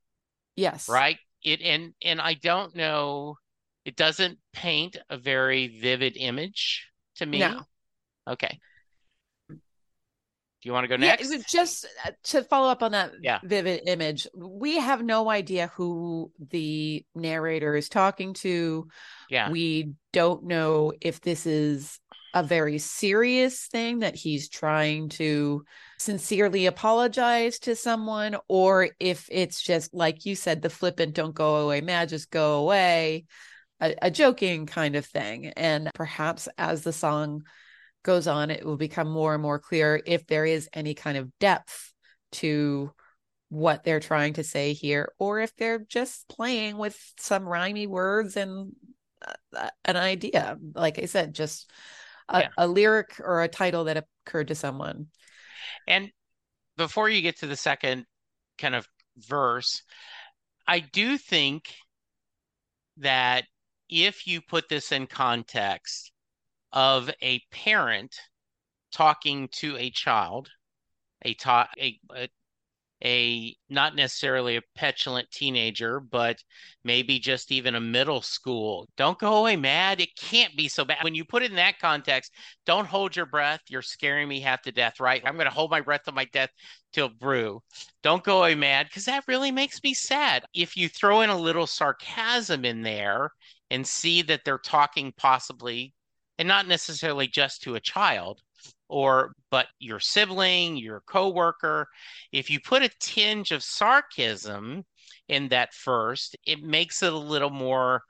Yes. 0.55 0.87
right? 0.87 1.17
It 1.43 1.61
and 1.61 1.93
and 2.03 2.21
I 2.21 2.33
don't 2.35 2.75
know, 2.75 3.37
it 3.85 3.95
doesn't 3.95 4.39
paint 4.51 4.97
a 5.09 5.17
very 5.17 5.67
vivid 5.79 6.17
image 6.17 6.89
to 7.15 7.25
me. 7.25 7.39
No. 7.39 7.61
Okay. 8.27 8.59
Do 9.49 9.55
you 10.69 10.73
want 10.73 10.85
to 10.85 10.87
go 10.87 10.95
Yeah, 10.95 11.11
next? 11.11 11.29
it 11.29 11.45
just 11.47 11.85
uh, 12.03 12.11
to 12.23 12.43
follow 12.43 12.69
up 12.69 12.81
on 12.81 12.93
that 12.93 13.11
Yeah. 13.21 13.39
vivid 13.43 13.83
image. 13.87 14.27
We 14.35 14.77
have 14.79 15.03
no 15.03 15.29
idea 15.29 15.71
who 15.75 16.31
the 16.49 17.05
narrator 17.13 17.75
is 17.75 17.87
talking 17.87 18.33
to. 18.35 18.87
Yeah. 19.29 19.51
We 19.51 19.91
don't 20.11 20.45
know 20.45 20.91
if 21.01 21.21
this 21.21 21.45
is 21.45 21.99
a 22.33 22.41
very 22.41 22.79
serious 22.79 23.67
thing 23.67 23.99
that 23.99 24.15
he's 24.15 24.49
trying 24.49 25.07
to 25.09 25.63
sincerely 25.99 26.65
apologize 26.65 27.59
to 27.59 27.75
someone, 27.75 28.35
or 28.47 28.89
if 28.99 29.27
it's 29.31 29.61
just 29.61 29.93
like 29.93 30.25
you 30.25 30.35
said, 30.35 30.61
the 30.63 30.69
flippant 30.71 31.13
"don't 31.13 31.35
go 31.35 31.57
away, 31.57 31.79
mad, 31.81 32.09
just 32.09 32.31
go 32.31 32.55
away," 32.55 33.25
a, 33.85 33.95
a 34.03 34.11
joking 34.11 34.65
kind 34.65 34.95
of 34.95 35.05
thing. 35.05 35.47
And 35.55 35.89
perhaps 35.93 36.47
as 36.57 36.83
the 36.83 36.93
song 36.93 37.43
goes 38.03 38.27
on, 38.27 38.51
it 38.51 38.65
will 38.65 38.77
become 38.77 39.09
more 39.09 39.33
and 39.33 39.41
more 39.41 39.59
clear 39.59 40.01
if 40.05 40.27
there 40.27 40.45
is 40.45 40.69
any 40.73 40.93
kind 40.93 41.17
of 41.17 41.31
depth 41.39 41.93
to 42.33 42.91
what 43.49 43.83
they're 43.83 43.99
trying 43.99 44.33
to 44.33 44.43
say 44.43 44.73
here, 44.73 45.13
or 45.19 45.39
if 45.39 45.55
they're 45.55 45.79
just 45.79 46.27
playing 46.27 46.77
with 46.77 46.99
some 47.19 47.47
rhymy 47.47 47.87
words 47.87 48.37
and 48.37 48.73
uh, 49.55 49.69
an 49.85 49.95
idea. 49.95 50.57
Like 50.73 50.99
I 50.99 51.05
said, 51.05 51.33
just 51.33 51.71
a, 52.27 52.41
Yeah. 52.41 52.49
a 52.57 52.67
lyric 52.67 53.19
or 53.19 53.43
a 53.43 53.47
title 53.47 53.85
that 53.85 54.05
occurred 54.25 54.49
to 54.49 54.55
someone. 54.55 55.07
And 55.87 56.11
before 56.75 57.09
you 57.09 57.21
get 57.21 57.39
to 57.39 57.47
the 57.47 57.55
second 57.55 58.05
kind 58.57 58.75
of 58.75 58.87
verse, 59.17 59.81
I 60.67 60.79
do 60.79 61.17
think 61.17 61.73
that 62.97 63.45
if 63.89 64.27
you 64.27 64.41
put 64.41 64.69
this 64.69 64.91
in 64.91 65.07
context 65.07 66.11
of 66.71 67.09
a 67.21 67.39
parent 67.51 68.15
talking 68.91 69.47
to 69.49 69.77
a 69.77 69.89
child, 69.91 70.49
a 71.23 71.33
ta- 71.35 71.69
a, 71.79 71.99
a 72.15 72.29
a 73.03 73.55
not 73.69 73.95
necessarily 73.95 74.55
a 74.55 74.61
petulant 74.75 75.29
teenager, 75.29 75.99
but 75.99 76.41
maybe 76.83 77.19
just 77.19 77.51
even 77.51 77.75
a 77.75 77.79
middle 77.79 78.21
school. 78.21 78.87
Don't 78.95 79.19
go 79.19 79.35
away 79.35 79.55
mad. 79.57 79.99
It 79.99 80.15
can't 80.15 80.55
be 80.55 80.67
so 80.67 80.85
bad. 80.85 81.03
When 81.03 81.13
you 81.13 81.25
put 81.25 81.43
it 81.43 81.51
in 81.51 81.57
that 81.57 81.79
context, 81.79 82.31
don't 82.65 82.87
hold 82.87 83.15
your 83.15 83.25
breath. 83.25 83.61
You're 83.69 83.81
scaring 83.81 84.27
me 84.27 84.39
half 84.39 84.61
to 84.63 84.71
death, 84.71 84.99
right? 84.99 85.21
I'm 85.25 85.35
going 85.35 85.47
to 85.47 85.53
hold 85.53 85.71
my 85.71 85.81
breath 85.81 86.03
to 86.03 86.13
my 86.13 86.25
death 86.25 86.49
till 86.93 87.09
brew. 87.09 87.61
Don't 88.01 88.23
go 88.23 88.39
away 88.39 88.55
mad 88.55 88.87
because 88.87 89.05
that 89.05 89.27
really 89.27 89.51
makes 89.51 89.83
me 89.83 89.93
sad. 89.93 90.45
If 90.53 90.77
you 90.77 90.87
throw 90.87 91.21
in 91.21 91.29
a 91.29 91.37
little 91.37 91.67
sarcasm 91.67 92.63
in 92.63 92.81
there 92.81 93.31
and 93.71 93.85
see 93.85 94.21
that 94.23 94.41
they're 94.45 94.57
talking 94.57 95.13
possibly, 95.17 95.93
and 96.37 96.47
not 96.47 96.67
necessarily 96.67 97.27
just 97.27 97.63
to 97.63 97.75
a 97.75 97.79
child, 97.79 98.41
or 98.87 99.33
but 99.49 99.67
your 99.79 99.99
sibling, 99.99 100.77
your 100.77 101.01
coworker, 101.07 101.87
if 102.31 102.49
you 102.49 102.59
put 102.59 102.83
a 102.83 102.89
tinge 102.99 103.51
of 103.51 103.63
sarcasm 103.63 104.83
in 105.27 105.47
that 105.49 105.73
first, 105.73 106.35
it 106.45 106.61
makes 106.61 107.01
it 107.01 107.11
a 107.11 107.17
little 107.17 107.49
more, 107.49 108.03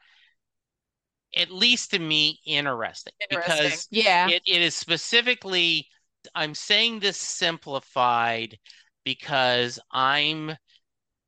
at 1.36 1.52
least 1.52 1.92
to 1.92 2.00
me, 2.00 2.40
interesting. 2.46 3.14
Because 3.30 3.88
yeah, 3.92 4.28
it, 4.28 4.42
it 4.46 4.62
is 4.62 4.76
specifically, 4.76 5.88
I'm 6.34 6.56
saying 6.56 7.00
this 7.00 7.18
simplified 7.18 8.58
because 9.06 9.80
I'm 9.92 10.56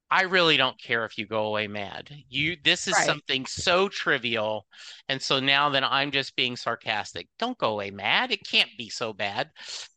I 0.10 0.24
really 0.24 0.58
don't 0.58 0.80
care 0.82 1.06
if 1.06 1.18
you 1.18 1.26
go 1.28 1.46
away 1.48 1.68
mad. 1.68 2.10
You 2.30 2.56
this 2.64 2.88
is 2.88 2.96
Right. 2.96 3.06
something 3.06 3.46
so 3.46 3.90
trivial. 3.90 4.66
And 5.10 5.22
so 5.22 5.40
now 5.40 5.70
that 5.70 5.84
I'm 5.84 6.12
just 6.12 6.36
being 6.36 6.56
sarcastic, 6.56 7.28
don't 7.40 7.58
go 7.58 7.72
away 7.74 7.92
mad. 7.92 8.32
It 8.32 8.46
can't 8.50 8.70
be 8.78 8.90
so 8.90 9.14
bad. 9.14 9.50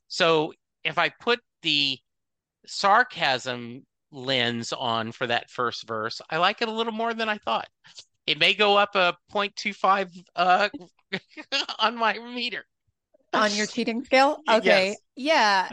So 0.09 0.53
if 0.85 0.99
I 0.99 1.11
put 1.11 1.41
the 1.63 1.99
sarcasm 2.67 3.87
lens 4.13 4.73
on 4.73 5.13
for 5.13 5.27
that 5.29 5.51
first 5.51 5.87
verse, 5.87 6.21
I 6.31 6.39
like 6.39 6.63
it 6.63 6.69
a 6.69 6.73
little 6.73 6.93
more 6.93 7.15
than 7.15 7.29
I 7.29 7.39
thought. 7.39 7.69
It 8.27 8.39
may 8.39 8.55
go 8.55 8.77
up 8.77 8.95
a 8.97 9.17
0.25 9.33 10.11
uh 10.37 10.69
on 11.81 11.97
my 11.97 12.19
meter. 12.19 12.65
on 13.33 13.55
your 13.55 13.67
cheating 13.67 14.05
scale. 14.05 14.43
Okay. 14.51 14.97
yes. 14.97 15.03
Yeah. 15.17 15.71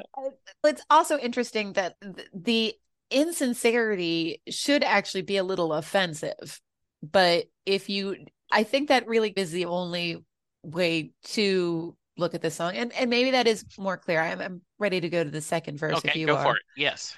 It's 0.64 0.82
also 0.90 1.18
interesting 1.18 1.74
that 1.74 1.96
the 2.34 2.76
insincerity 3.10 4.42
should 4.50 4.84
actually 4.84 5.22
be 5.24 5.38
a 5.38 5.44
little 5.44 5.74
offensive. 5.74 6.60
But 7.02 7.46
if 7.66 7.90
you, 7.90 8.18
I 8.52 8.64
think 8.64 8.90
that 8.90 9.08
really 9.08 9.30
is 9.32 9.52
the 9.52 9.66
only 9.66 10.24
way 10.64 11.12
to 11.24 11.96
look 12.18 12.34
at 12.34 12.42
this 12.42 12.56
song, 12.56 12.76
and 12.76 12.92
and 12.94 13.10
maybe 13.10 13.32
that 13.32 13.48
is 13.48 13.64
more 13.78 13.98
clear. 13.98 14.20
I'm, 14.20 14.42
I'm 14.42 14.62
ready 14.80 15.00
to 15.02 15.10
go 15.10 15.24
to 15.24 15.30
the 15.30 15.42
second 15.42 15.78
verse 15.78 16.02
if 16.04 16.16
you 16.16 16.26
go 16.26 16.36
are. 16.36 16.44
for 16.44 16.56
it. 16.56 16.64
Yes. 16.76 17.16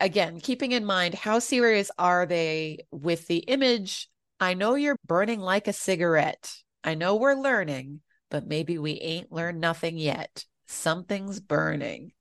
Again, 0.00 0.40
keeping 0.40 0.72
in 0.72 0.84
mind 0.84 1.14
how 1.14 1.38
serious 1.38 1.90
are 1.98 2.26
they 2.26 2.86
with 2.90 3.26
the 3.26 3.38
image? 3.38 4.08
I 4.40 4.54
know 4.54 4.74
you're 4.74 4.96
burning 5.06 5.40
like 5.40 5.68
a 5.68 5.72
cigarette. 5.72 6.52
I 6.82 6.94
know 6.94 7.16
we're 7.16 7.34
learning, 7.34 8.00
but 8.30 8.46
maybe 8.46 8.78
we 8.78 8.92
ain't 8.92 9.30
learned 9.30 9.60
nothing 9.60 9.98
yet. 9.98 10.44
Something's 10.66 11.38
burning. 11.38 12.12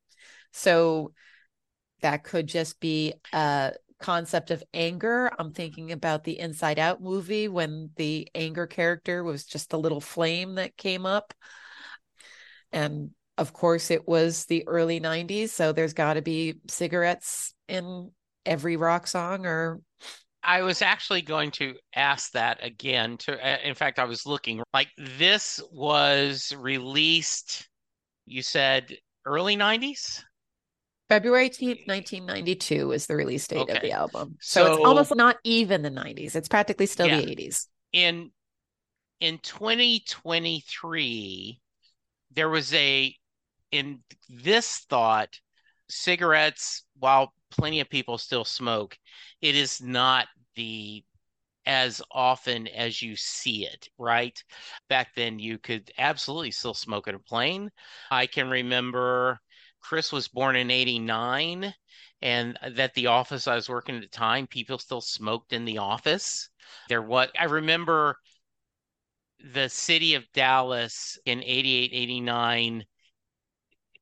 So 0.51 1.13
that 2.01 2.23
could 2.23 2.47
just 2.47 2.79
be 2.79 3.13
a 3.33 3.73
concept 3.99 4.51
of 4.51 4.63
anger. 4.73 5.31
I'm 5.37 5.51
thinking 5.51 5.91
about 5.91 6.23
the 6.23 6.39
Inside 6.39 6.79
Out 6.79 7.01
movie 7.01 7.47
when 7.47 7.91
the 7.95 8.27
anger 8.33 8.67
character 8.67 9.23
was 9.23 9.45
just 9.45 9.73
a 9.73 9.77
little 9.77 10.01
flame 10.01 10.55
that 10.55 10.77
came 10.77 11.05
up. 11.05 11.33
And 12.71 13.11
of 13.37 13.53
course, 13.53 13.91
it 13.91 14.07
was 14.07 14.45
the 14.45 14.67
early 14.67 14.99
90s. 14.99 15.49
So 15.49 15.71
there's 15.71 15.93
got 15.93 16.15
to 16.15 16.21
be 16.21 16.55
cigarettes 16.67 17.53
in 17.67 18.11
every 18.45 18.77
rock 18.77 19.07
song 19.07 19.45
or 19.45 19.81
I 20.41 20.61
was 20.61 20.81
actually 20.81 21.21
going 21.21 21.51
to 21.51 21.75
ask 21.95 22.31
that 22.31 22.63
again. 22.63 23.17
To 23.17 23.33
uh, 23.33 23.57
in 23.63 23.75
fact, 23.75 23.99
I 23.99 24.05
was 24.05 24.25
looking 24.25 24.63
like 24.73 24.87
this 24.97 25.61
was 25.71 26.55
released. 26.57 27.67
You 28.25 28.41
said 28.41 28.97
early 29.25 29.57
'90s. 29.57 30.23
February 31.09 31.49
18th, 31.49 31.87
1992 31.87 32.91
is 32.91 33.07
the 33.07 33.15
release 33.15 33.47
date 33.47 33.67
of 33.69 33.81
the 33.81 33.91
album. 33.91 34.37
So, 34.39 34.65
So- 34.65 34.73
it's 34.73 34.85
almost 34.85 35.15
not 35.15 35.37
even 35.43 35.81
the 35.81 35.89
90s. 35.89 36.35
It's 36.35 36.47
practically 36.47 36.85
still 36.85 37.07
Yeah. 37.07 37.21
the 37.21 37.31
80s. 37.31 37.67
in 37.91 38.31
in 39.19 39.39
2023 39.39 41.59
there 42.31 42.49
was 42.49 42.71
a 42.73 43.13
in 43.71 44.03
this 44.29 44.77
thought 44.89 45.39
cigarettes 45.89 46.83
while 46.99 47.33
plenty 47.49 47.79
of 47.79 47.89
people 47.89 48.19
still 48.19 48.45
smoke 48.45 48.95
it 49.41 49.55
is 49.55 49.81
not 49.81 50.27
the 50.55 51.03
as 51.65 51.99
often 52.11 52.67
as 52.67 53.01
you 53.01 53.15
see 53.15 53.65
it 53.65 53.87
right 53.97 54.43
back 54.87 55.15
then 55.15 55.39
you 55.39 55.57
could 55.57 55.91
absolutely 55.97 56.51
still 56.51 56.75
smoke 56.75 57.07
at 57.07 57.15
a 57.15 57.19
plane 57.19 57.71
i 58.11 58.27
can 58.27 58.49
remember 58.49 59.39
chris 59.81 60.11
was 60.11 60.27
born 60.27 60.55
in 60.55 60.71
89 60.71 61.73
and 62.21 62.57
that 62.71 62.93
the 62.93 63.07
office 63.07 63.47
i 63.47 63.55
was 63.55 63.69
working 63.69 63.95
at 63.95 64.01
the 64.01 64.07
time 64.07 64.47
people 64.47 64.77
still 64.77 65.01
smoked 65.01 65.53
in 65.53 65.65
the 65.65 65.77
office 65.77 66.49
there 66.89 67.01
was 67.01 67.29
i 67.39 67.45
remember 67.45 68.17
the 69.53 69.69
city 69.69 70.15
of 70.15 70.31
Dallas 70.33 71.17
in 71.25 71.41
88, 71.43 71.91
89 71.93 72.85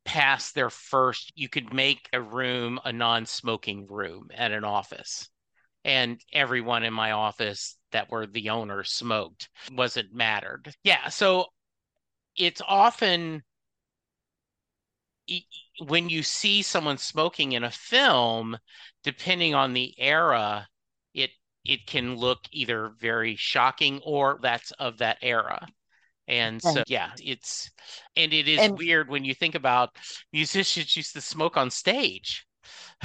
passed 0.05 0.55
their 0.55 0.69
first, 0.69 1.31
you 1.35 1.49
could 1.49 1.73
make 1.73 2.09
a 2.13 2.21
room 2.21 2.79
a 2.85 2.91
non 2.91 3.25
smoking 3.25 3.87
room 3.87 4.29
at 4.33 4.51
an 4.51 4.63
office. 4.63 5.29
And 5.83 6.19
everyone 6.33 6.83
in 6.83 6.93
my 6.93 7.11
office 7.11 7.77
that 7.91 8.09
were 8.09 8.25
the 8.25 8.49
owners 8.49 8.91
smoked, 8.91 9.49
wasn't 9.71 10.13
mattered. 10.13 10.73
Yeah. 10.83 11.09
So 11.09 11.45
it's 12.35 12.61
often 12.67 13.43
when 15.85 16.09
you 16.09 16.23
see 16.23 16.61
someone 16.61 16.97
smoking 16.97 17.53
in 17.53 17.63
a 17.63 17.71
film, 17.71 18.57
depending 19.03 19.53
on 19.55 19.73
the 19.73 19.93
era, 19.97 20.67
it 21.13 21.31
it 21.65 21.85
can 21.85 22.15
look 22.15 22.39
either 22.51 22.93
very 22.99 23.35
shocking 23.35 23.99
or 24.05 24.39
that's 24.41 24.71
of 24.71 24.97
that 24.99 25.17
era. 25.21 25.67
And 26.29 26.61
so, 26.61 26.83
yeah, 26.87 27.11
it's 27.21 27.69
and 28.15 28.33
it 28.33 28.47
is 28.47 28.59
And- 28.59 28.77
weird 28.77 29.09
when 29.09 29.23
you 29.23 29.33
think 29.33 29.55
about 29.55 29.95
musicians 30.33 30.95
used 30.95 31.13
to 31.13 31.21
smoke 31.21 31.55
on 31.57 31.69
stage, 31.71 32.45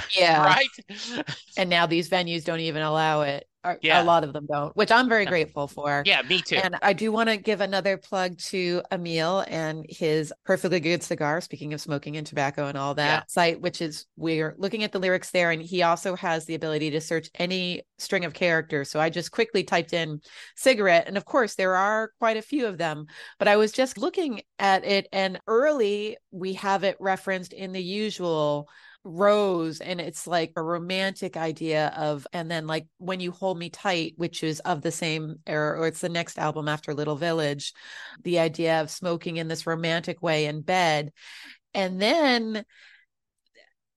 Yeah. 0.17 0.43
right? 0.43 1.25
And 1.57 1.69
now 1.69 1.85
these 1.85 2.09
venues 2.09 2.43
don't 2.43 2.59
even 2.59 2.81
allow 2.81 3.21
it. 3.21 3.47
Or 3.65 3.77
Yeah. 3.81 4.01
A 4.01 4.03
lot 4.03 4.23
of 4.23 4.33
them 4.33 4.45
don't, 4.45 4.75
which 4.75 4.91
I'm 4.91 5.07
very 5.07 5.25
grateful 5.25 5.67
for. 5.67 6.03
Yeah, 6.05 6.21
me 6.23 6.41
too. 6.41 6.57
And 6.57 6.75
I 6.81 6.91
do 6.93 7.11
want 7.11 7.29
to 7.29 7.37
give 7.37 7.61
another 7.61 7.97
plug 7.97 8.37
to 8.49 8.81
Emil 8.91 9.45
and 9.47 9.85
his 9.87 10.33
Perfectly 10.45 10.81
Good 10.81 11.01
Cigar, 11.01 11.39
speaking 11.39 11.73
of 11.73 11.79
smoking 11.79 12.17
and 12.17 12.27
tobacco 12.27 12.67
and 12.67 12.77
all 12.77 12.93
that 12.95 13.23
Yeah. 13.23 13.23
site, 13.27 13.61
which 13.61 13.81
is 13.81 14.05
we're 14.17 14.55
looking 14.57 14.83
at 14.83 14.91
the 14.91 14.99
lyrics 14.99 15.31
there. 15.31 15.51
And 15.51 15.61
he 15.61 15.81
also 15.81 16.15
has 16.15 16.45
the 16.45 16.55
ability 16.55 16.91
to 16.91 17.01
search 17.01 17.29
any 17.35 17.83
string 17.97 18.25
of 18.25 18.33
characters. 18.33 18.89
So 18.89 18.99
I 18.99 19.09
just 19.09 19.31
quickly 19.31 19.63
typed 19.63 19.93
in 19.93 20.19
cigarette. 20.55 21.07
And 21.07 21.15
of 21.15 21.23
course, 21.23 21.55
there 21.55 21.75
are 21.75 22.11
quite 22.19 22.37
a 22.37 22.41
few 22.41 22.65
of 22.67 22.77
them. 22.77 23.05
But 23.39 23.47
I 23.47 23.55
was 23.55 23.71
just 23.71 23.97
looking 23.97 24.41
at 24.59 24.83
it, 24.83 25.07
and 25.13 25.39
early 25.47 26.17
we 26.31 26.53
have 26.53 26.83
it 26.83 26.97
referenced 26.99 27.53
in 27.53 27.71
the 27.71 27.81
usual 27.83 28.67
rose 29.03 29.81
and 29.81 29.99
it's 29.99 30.25
like 30.25 30.53
a 30.55 30.63
romantic 30.63 31.35
idea 31.35 31.93
of 31.97 32.25
and 32.31 32.49
then 32.49 32.65
like 32.67 32.87
when 32.99 33.19
you 33.19 33.31
hold 33.31 33.57
me 33.57 33.69
tight 33.69 34.13
which 34.15 34.43
is 34.43 34.61
of 34.61 34.81
the 34.81 34.91
same 34.91 35.35
era 35.45 35.77
or 35.77 35.87
it's 35.87 35.99
the 35.99 36.07
next 36.07 36.39
album 36.39 36.69
after 36.69 36.93
little 36.93 37.17
village 37.17 37.73
the 38.23 38.39
idea 38.39 38.79
of 38.79 38.89
smoking 38.89 39.35
in 39.37 39.49
this 39.49 39.67
romantic 39.67 40.21
way 40.21 40.45
in 40.45 40.61
bed 40.61 41.11
and 41.73 42.01
then 42.01 42.63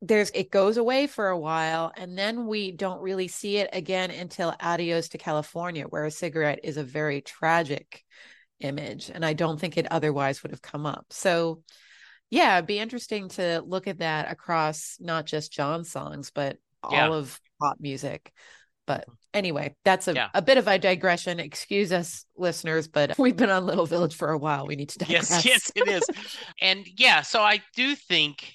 there's 0.03 0.31
it 0.31 0.51
goes 0.51 0.77
away 0.77 1.07
for 1.07 1.29
a 1.29 1.39
while 1.39 1.93
and 1.97 2.19
then 2.19 2.47
we 2.47 2.73
don't 2.73 3.01
really 3.01 3.29
see 3.29 3.59
it 3.59 3.71
again 3.73 4.11
until 4.11 4.55
adios 4.61 5.09
to 5.11 5.19
california 5.19 5.85
where 5.85 6.05
a 6.05 6.11
cigarette 6.11 6.61
is 6.65 6.77
a 6.77 6.85
very 6.85 7.21
tragic 7.21 8.03
image 8.59 9.09
and 9.15 9.25
i 9.25 9.33
don't 9.33 9.61
think 9.61 9.77
it 9.77 9.87
otherwise 9.91 10.43
would 10.43 10.51
have 10.51 10.63
come 10.63 10.87
up. 10.87 11.07
So 11.11 11.63
yeah 12.31 12.57
it'd 12.57 12.67
be 12.67 12.79
interesting 12.79 13.29
to 13.29 13.63
look 13.67 13.87
at 13.87 13.99
that 13.99 14.31
across 14.31 14.97
not 15.01 15.27
just 15.27 15.53
john's 15.53 15.91
songs 15.91 16.31
but 16.35 16.59
all 16.83 16.93
Yeah. 16.93 17.09
of 17.09 17.41
pop 17.61 17.79
music 17.81 18.33
but 18.87 19.03
mm-hmm. 19.03 19.13
anyway 19.35 19.75
that's 19.85 20.09
a, 20.09 20.15
Yeah. 20.15 20.29
a 20.35 20.43
bit 20.43 20.59
of 20.59 20.69
a 20.69 20.79
digression 20.79 21.41
excuse 21.41 21.93
us 21.93 22.25
listeners 22.37 22.89
but 22.89 23.19
we've 23.19 23.37
been 23.37 23.51
on 23.51 23.67
little 23.67 23.87
village 23.87 24.15
for 24.15 24.31
a 24.31 24.39
while 24.39 24.67
we 24.67 24.77
need 24.77 24.91
to 24.91 24.99
digress 25.01 25.45
Yes, 25.45 25.45
yes, 25.45 25.73
it 25.75 25.89
is. 25.89 26.03
and 26.61 26.87
yeah, 26.97 27.23
so 27.23 27.41
I 27.41 27.61
do 27.75 27.95
think, 27.95 28.55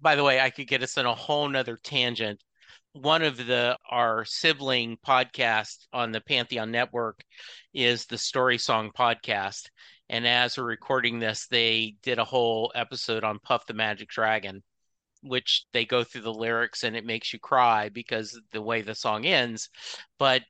by 0.00 0.16
the 0.16 0.24
way, 0.24 0.40
I 0.40 0.50
could 0.50 0.66
get 0.68 0.82
us 0.82 0.96
on 0.96 1.04
a 1.06 1.14
whole 1.14 1.48
nother 1.48 1.76
tangent. 1.82 2.42
One 2.92 3.22
of 3.22 3.36
the 3.36 3.76
our 3.90 4.24
sibling 4.24 4.96
podcast 5.06 5.86
on 5.92 6.10
the 6.10 6.20
Pantheon 6.20 6.70
Network 6.70 7.22
is 7.74 8.06
the 8.06 8.16
Story 8.18 8.58
Song 8.58 8.90
podcast. 8.96 9.68
And 10.10 10.26
as 10.26 10.58
we're 10.58 10.64
recording 10.64 11.20
this, 11.20 11.46
they 11.46 11.94
did 12.02 12.18
a 12.18 12.24
whole 12.24 12.72
episode 12.74 13.22
on 13.22 13.38
Puff 13.38 13.66
the 13.66 13.74
Magic 13.74 14.08
Dragon, 14.08 14.60
which 15.22 15.66
they 15.72 15.84
go 15.84 16.02
through 16.02 16.22
the 16.22 16.34
lyrics 16.34 16.82
and 16.82 16.96
it 16.96 17.06
makes 17.06 17.32
you 17.32 17.38
cry 17.38 17.90
because 17.90 18.38
the 18.50 18.60
way 18.60 18.82
the 18.82 18.96
song 18.96 19.24
ends. 19.24 19.70
But 20.18 20.42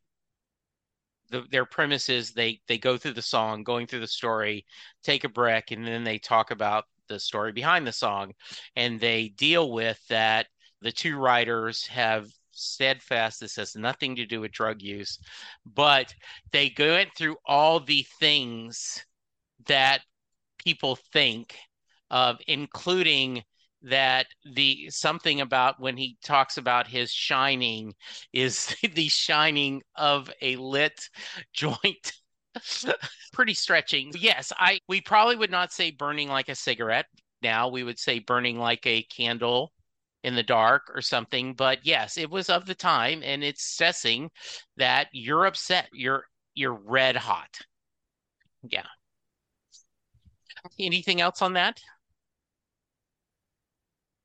the, 1.29 1.45
their 1.51 1.67
premise 1.67 2.09
is 2.09 2.33
they 2.33 2.63
they 2.69 2.79
go 2.79 2.97
through 2.97 3.13
the 3.13 3.21
song, 3.21 3.63
going 3.63 3.87
through 3.87 4.01
the 4.01 4.07
story, 4.07 4.65
take 5.03 5.25
a 5.25 5.29
break, 5.29 5.73
and 5.73 5.87
then 5.87 6.05
they 6.05 6.19
talk 6.19 6.51
about 6.51 6.87
the 7.09 7.21
story 7.21 7.53
behind 7.53 7.87
the 7.87 7.93
song, 7.93 8.33
and 8.77 8.99
they 8.99 9.29
deal 9.29 9.71
with 9.71 10.01
that. 10.09 10.47
The 10.81 10.91
two 10.91 11.19
writers 11.19 11.87
have 11.89 12.29
steadfast 12.53 13.41
this 13.41 13.57
has 13.57 13.77
nothing 13.77 14.17
to 14.17 14.25
do 14.25 14.41
with 14.41 14.53
drug 14.53 14.81
use, 14.81 15.19
but 15.67 16.15
they 16.51 16.75
went 16.79 17.11
through 17.15 17.37
all 17.45 17.79
the 17.81 18.07
things 18.19 19.05
that 19.67 20.03
people 20.59 20.97
think 21.13 21.57
of, 22.11 22.39
including 22.47 23.43
that 23.83 24.27
the 24.55 24.91
something 24.91 25.41
about 25.41 25.81
when 25.81 25.97
he 25.97 26.19
talks 26.23 26.59
about 26.59 26.87
his 26.87 27.11
shining 27.11 27.95
is 28.33 28.75
the 28.95 29.09
shining 29.09 29.83
of 29.97 30.31
a 30.43 30.57
lit 30.57 31.09
joint. 31.53 32.13
Pretty 33.33 33.55
stretching. 33.55 34.13
Yes 34.19 34.53
i 34.59 34.79
we 34.89 35.01
probably 35.01 35.37
would 35.37 35.51
not 35.53 35.73
say 35.73 35.91
burning 35.93 36.29
like 36.29 36.49
a 36.49 36.55
cigarette 36.55 37.07
now. 37.43 37.69
We 37.69 37.85
would 37.85 37.99
say 37.99 38.19
burning 38.19 38.59
like 38.59 38.87
a 38.87 39.05
candle 39.05 39.73
in 40.25 40.35
the 40.35 40.43
dark 40.43 40.91
or 40.95 41.01
something. 41.01 41.55
But 41.55 41.87
yes 41.87 42.19
it 42.19 42.29
was 42.29 42.51
of 42.51 42.67
the 42.67 42.75
time 42.75 43.23
and 43.25 43.45
it's 43.45 43.63
stressing 43.65 44.31
that 44.77 45.09
you're 45.13 45.47
upset. 45.47 45.89
You're 45.93 46.25
you're 46.55 46.75
red 46.75 47.17
hot. 47.17 47.57
Yeah 48.69 48.87
anything 50.79 51.21
else 51.21 51.43
on 51.43 51.55
that 51.55 51.81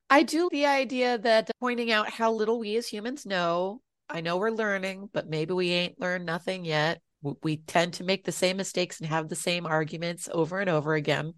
I 0.10 0.24
do 0.24 0.50
the 0.52 0.66
idea 0.66 1.18
that 1.18 1.50
pointing 1.60 1.92
out 1.92 2.10
how 2.10 2.32
little 2.32 2.60
we 2.60 2.78
as 2.78 2.88
humans 2.88 3.26
know. 3.26 3.82
I 4.08 4.22
know 4.22 4.38
we're 4.38 4.52
learning, 4.52 5.10
but 5.12 5.28
maybe 5.28 5.54
we 5.54 5.72
ain't 5.72 6.00
learned 6.00 6.26
nothing 6.26 6.64
yet. 6.64 7.02
We 7.42 7.58
tend 7.58 7.96
to 7.96 8.04
make 8.04 8.24
the 8.24 8.32
same 8.32 8.58
mistakes 8.58 9.00
and 9.00 9.10
have 9.10 9.30
the 9.30 9.36
same 9.36 9.66
arguments 9.66 10.30
over 10.32 10.60
and 10.60 10.70
over 10.70 10.94
again. 10.94 11.34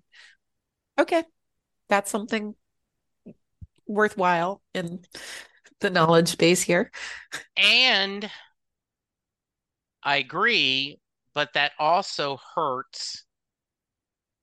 Okay. 1.00 1.24
That's 1.88 2.12
something 2.12 2.56
worthwhile 3.88 4.62
in 4.74 5.00
the 5.80 5.90
knowledge 5.90 6.38
base 6.38 6.62
here. 6.62 6.92
And 7.56 8.30
I 10.04 10.18
agree, 10.18 11.00
but 11.34 11.54
that 11.54 11.72
also 11.80 12.38
hurts 12.54 13.24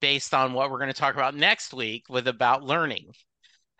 based 0.04 0.34
on 0.34 0.52
what 0.52 0.70
we're 0.70 0.76
going 0.76 0.92
to 0.92 1.00
talk 1.00 1.14
about 1.14 1.34
next 1.34 1.72
week 1.72 2.04
with 2.10 2.28
about 2.28 2.62
learning. 2.62 3.10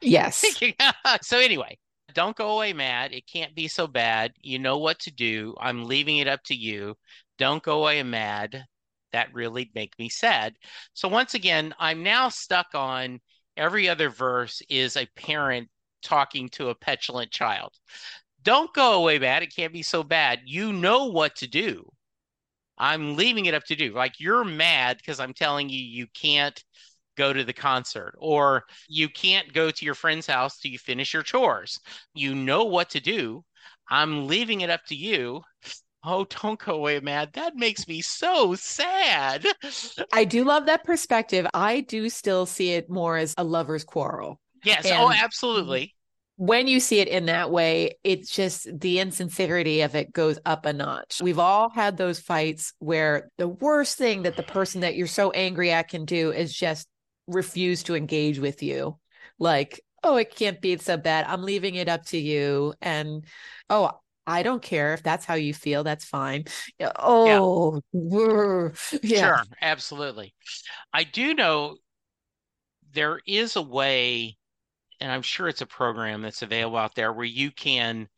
Yes. 0.00 0.42
so 1.20 1.38
anyway, 1.38 1.76
don't 2.14 2.34
go 2.34 2.52
away 2.52 2.72
mad. 2.72 3.12
It 3.12 3.26
can't 3.30 3.54
be 3.54 3.68
so 3.68 3.86
bad. 3.86 4.32
You 4.40 4.58
know 4.58 4.78
what 4.78 4.98
to 5.00 5.10
do. 5.10 5.54
I'm 5.60 5.84
leaving 5.84 6.16
it 6.16 6.26
up 6.26 6.42
to 6.44 6.54
you. 6.54 6.94
Don't 7.36 7.62
go 7.62 7.82
away 7.82 8.02
mad. 8.02 8.64
That 9.12 9.34
really 9.34 9.70
make 9.74 9.92
me 9.98 10.08
sad. 10.08 10.54
So 10.94 11.08
once 11.08 11.34
again, 11.34 11.74
I'm 11.78 12.02
now 12.02 12.30
stuck 12.30 12.68
on 12.72 13.20
every 13.54 13.86
other 13.86 14.08
verse 14.08 14.62
is 14.70 14.96
a 14.96 15.06
parent 15.16 15.68
talking 16.02 16.48
to 16.52 16.70
a 16.70 16.74
petulant 16.74 17.32
child. 17.32 17.74
Don't 18.42 18.72
go 18.72 18.94
away 18.94 19.18
mad. 19.18 19.42
It 19.42 19.54
can't 19.54 19.74
be 19.74 19.82
so 19.82 20.02
bad. 20.02 20.40
You 20.46 20.72
know 20.72 21.04
what 21.04 21.36
to 21.36 21.46
do. 21.46 21.84
I'm 22.78 23.16
leaving 23.16 23.46
it 23.46 23.54
up 23.54 23.64
to 23.64 23.76
do. 23.76 23.92
Like 23.94 24.20
you're 24.20 24.44
mad 24.44 24.98
because 24.98 25.20
I'm 25.20 25.34
telling 25.34 25.68
you 25.68 25.80
you 25.80 26.06
can't 26.14 26.62
go 27.16 27.32
to 27.32 27.44
the 27.44 27.52
concert 27.52 28.14
or 28.18 28.64
you 28.88 29.08
can't 29.08 29.52
go 29.52 29.70
to 29.70 29.84
your 29.84 29.94
friend's 29.94 30.26
house 30.26 30.58
till 30.58 30.72
you 30.72 30.78
finish 30.78 31.14
your 31.14 31.22
chores. 31.22 31.78
You 32.14 32.34
know 32.34 32.64
what 32.64 32.90
to 32.90 33.00
do. 33.00 33.44
I'm 33.88 34.26
leaving 34.26 34.62
it 34.62 34.70
up 34.70 34.84
to 34.86 34.94
you. 34.94 35.42
Oh, 36.06 36.24
don't 36.24 36.58
go 36.58 36.74
away, 36.74 37.00
mad. 37.00 37.30
That 37.32 37.56
makes 37.56 37.88
me 37.88 38.02
so 38.02 38.54
sad. 38.54 39.46
I 40.12 40.24
do 40.24 40.44
love 40.44 40.66
that 40.66 40.84
perspective. 40.84 41.46
I 41.54 41.80
do 41.80 42.10
still 42.10 42.44
see 42.44 42.72
it 42.72 42.90
more 42.90 43.16
as 43.16 43.34
a 43.38 43.44
lover's 43.44 43.84
quarrel. 43.84 44.38
Yes. 44.64 44.86
oh, 44.90 45.10
absolutely. 45.10 45.94
When 46.36 46.66
you 46.66 46.80
see 46.80 46.98
it 46.98 47.08
in 47.08 47.26
that 47.26 47.50
way, 47.50 47.98
it's 48.02 48.30
just 48.30 48.66
the 48.80 48.98
insincerity 48.98 49.82
of 49.82 49.94
it 49.94 50.12
goes 50.12 50.38
up 50.44 50.66
a 50.66 50.72
notch. 50.72 51.20
We've 51.22 51.38
all 51.38 51.70
had 51.70 51.96
those 51.96 52.18
fights 52.18 52.72
where 52.80 53.30
the 53.38 53.46
worst 53.46 53.96
thing 53.98 54.22
that 54.22 54.36
the 54.36 54.42
person 54.42 54.80
that 54.80 54.96
you're 54.96 55.06
so 55.06 55.30
angry 55.30 55.70
at 55.70 55.88
can 55.88 56.04
do 56.04 56.32
is 56.32 56.52
just 56.52 56.88
refuse 57.28 57.84
to 57.84 57.94
engage 57.94 58.40
with 58.40 58.62
you. 58.62 58.98
Like, 59.38 59.80
oh, 60.02 60.16
it 60.16 60.34
can't 60.34 60.60
be 60.60 60.76
so 60.78 60.96
bad. 60.96 61.26
I'm 61.28 61.42
leaving 61.42 61.76
it 61.76 61.88
up 61.88 62.04
to 62.06 62.18
you. 62.18 62.74
And 62.82 63.24
oh, 63.70 63.92
I 64.26 64.42
don't 64.42 64.62
care 64.62 64.94
if 64.94 65.02
that's 65.02 65.24
how 65.24 65.34
you 65.34 65.54
feel. 65.54 65.84
That's 65.84 66.04
fine. 66.04 66.44
Oh, 66.80 67.80
yeah. 67.92 68.70
yeah. 69.02 69.18
Sure, 69.18 69.42
absolutely. 69.60 70.34
I 70.92 71.04
do 71.04 71.34
know 71.34 71.76
there 72.92 73.20
is 73.26 73.56
a 73.56 73.62
way, 73.62 74.36
and 75.00 75.10
I'm 75.10 75.22
sure 75.22 75.48
it's 75.48 75.60
a 75.60 75.66
program 75.66 76.22
that's 76.22 76.42
available 76.42 76.78
out 76.78 76.94
there 76.94 77.12
where 77.12 77.24
you 77.24 77.50
can 77.50 78.08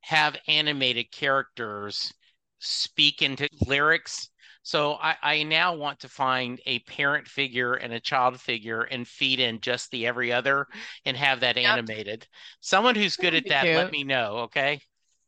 have 0.00 0.36
animated 0.48 1.10
characters 1.10 2.12
speak 2.58 3.22
into 3.22 3.48
lyrics 3.66 4.30
so 4.66 4.94
I, 5.00 5.14
I 5.22 5.42
now 5.44 5.76
want 5.76 6.00
to 6.00 6.08
find 6.08 6.60
a 6.66 6.80
parent 6.80 7.28
figure 7.28 7.74
and 7.74 7.92
a 7.92 8.00
child 8.00 8.40
figure 8.40 8.82
and 8.82 9.06
feed 9.06 9.38
in 9.38 9.60
just 9.60 9.92
the 9.92 10.08
every 10.08 10.32
other 10.32 10.66
and 11.04 11.16
have 11.16 11.38
that 11.38 11.56
yep. 11.56 11.66
animated. 11.66 12.26
Someone 12.62 12.96
who's 12.96 13.14
good 13.14 13.36
at 13.36 13.46
that, 13.46 13.62
cute. 13.62 13.76
let 13.76 13.92
me 13.92 14.02
know. 14.02 14.38
Okay. 14.46 14.80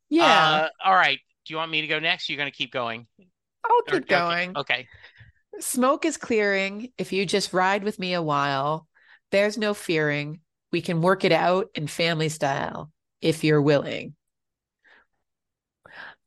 Yeah. 0.09 0.25
Uh, 0.25 0.69
all 0.85 0.95
right. 0.95 1.21
Do 1.47 1.55
you 1.55 1.57
want 1.57 1.71
me 1.71 1.83
to 1.83 1.87
go 1.87 2.01
next? 2.01 2.29
You're 2.29 2.37
going 2.37 2.51
to 2.51 2.57
keep 2.57 2.73
going. 2.73 3.07
I'll 3.65 3.83
keep 3.83 4.03
or, 4.03 4.07
going. 4.07 4.57
Okay. 4.57 4.75
okay. 4.75 4.89
Smoke 5.61 6.05
is 6.05 6.17
clearing. 6.17 6.91
If 6.99 7.13
you 7.13 7.25
just 7.25 7.53
ride 7.53 7.85
with 7.85 8.01
me 8.01 8.15
a 8.15 8.23
while, 8.23 8.89
there's 9.31 9.57
no 9.57 9.73
fearing. 9.73 10.41
We 10.73 10.81
can 10.81 11.01
work 11.01 11.25
it 11.25 11.33
out 11.33 11.69
in 11.75 11.87
family 11.87 12.29
style 12.29 12.91
if 13.21 13.45
you're 13.45 13.63
willing. 13.63 14.15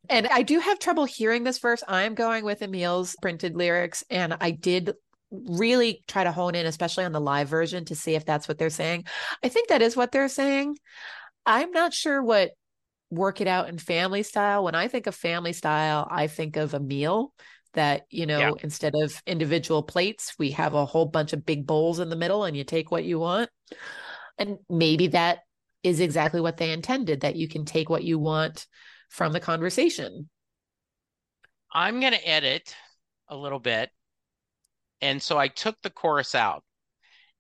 And 0.10 0.28
I 0.28 0.42
do 0.42 0.60
have 0.60 0.80
trouble 0.80 1.06
hearing 1.06 1.44
this 1.44 1.60
verse. 1.60 1.84
I'm 1.88 2.16
going 2.16 2.44
with 2.44 2.62
Emil's 2.62 3.16
printed 3.22 3.56
lyrics, 3.56 4.04
and 4.10 4.36
I 4.42 4.52
did 4.52 4.94
really 5.32 6.04
try 6.08 6.24
to 6.24 6.32
hone 6.32 6.56
in, 6.56 6.66
especially 6.66 7.06
on 7.06 7.14
the 7.14 7.22
live 7.22 7.48
version, 7.48 7.86
to 7.86 7.96
see 7.96 8.16
if 8.16 8.26
that's 8.26 8.48
what 8.48 8.58
they're 8.58 8.70
saying. 8.70 9.06
I 9.44 9.48
think 9.48 9.70
that 9.70 9.82
is 9.82 9.96
what 9.96 10.12
they're 10.12 10.28
saying. 10.28 10.78
I'm 11.46 11.72
not 11.72 11.94
sure 11.94 12.22
what 12.22 12.52
work 13.10 13.42
it 13.42 13.48
out 13.48 13.70
in 13.70 13.78
family 13.78 14.24
style. 14.24 14.64
When 14.64 14.76
I 14.76 14.88
think 14.88 15.08
of 15.08 15.16
family 15.16 15.54
style, 15.54 16.08
I 16.10 16.28
think 16.28 16.58
of 16.58 16.74
a 16.74 16.80
meal 16.80 17.34
that, 17.74 18.04
you 18.10 18.26
know, 18.26 18.40
yeah. 18.40 18.52
instead 18.64 18.94
of 18.96 19.22
individual 19.26 19.84
plates, 19.84 20.34
we 20.38 20.52
have 20.52 20.74
a 20.74 20.86
whole 20.86 21.06
bunch 21.06 21.34
of 21.34 21.46
big 21.46 21.66
bowls 21.66 22.00
in 22.00 22.10
the 22.10 22.16
middle 22.16 22.44
and 22.44 22.56
you 22.56 22.64
take 22.64 22.92
what 22.92 23.06
you 23.06 23.20
want. 23.20 23.50
And 24.42 24.58
maybe 24.72 25.06
that 25.10 25.42
is 25.84 26.00
exactly 26.00 26.42
what 26.42 26.58
they 26.58 26.72
intended 26.72 27.22
that 27.22 27.36
you 27.36 27.48
can 27.48 27.64
take 27.64 27.92
what 27.92 28.04
you 28.04 28.18
want 28.18 28.66
from 29.12 29.34
the 29.34 29.40
conversation. 29.40 30.32
I'm 31.72 32.00
going 32.00 32.14
to 32.14 32.28
edit 32.28 32.76
a 33.28 33.38
little 33.38 33.60
bit. 33.60 33.92
And 35.00 35.22
so 35.22 35.38
I 35.38 35.48
took 35.48 35.80
the 35.84 35.92
chorus 35.92 36.34
out. 36.34 36.64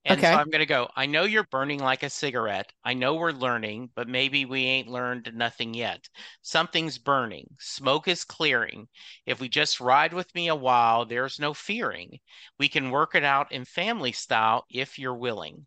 And 0.05 0.19
okay. 0.19 0.31
so 0.31 0.37
I'm 0.37 0.51
going 0.51 0.59
to 0.59 0.67
go, 0.67 0.89
I 0.95 1.07
know 1.07 1.23
you're 1.23 1.47
burning 1.49 1.79
like 1.79 2.03
a 2.03 2.09
cigarette. 2.11 2.71
I 2.83 2.93
know 2.93 3.15
we're 3.15 3.31
learning, 3.31 3.89
but 3.95 4.07
maybe 4.07 4.45
we 4.45 4.65
ain't 4.65 4.87
learned 4.87 5.31
nothing 5.33 5.73
yet. 5.73 6.07
Something's 6.43 6.99
burning. 6.99 7.47
Smoke 7.59 8.07
is 8.07 8.23
clearing. 8.23 8.87
If 9.25 9.39
we 9.39 9.49
just 9.49 9.79
ride 9.79 10.13
with 10.13 10.33
me 10.35 10.49
a 10.49 10.55
while, 10.55 11.05
there's 11.07 11.39
no 11.39 11.55
fearing. 11.55 12.19
We 12.59 12.69
can 12.69 12.91
work 12.91 13.15
it 13.15 13.23
out 13.23 13.51
in 13.51 13.65
family 13.65 14.11
style 14.11 14.65
if 14.69 14.99
you're 14.99 15.15
willing. 15.15 15.65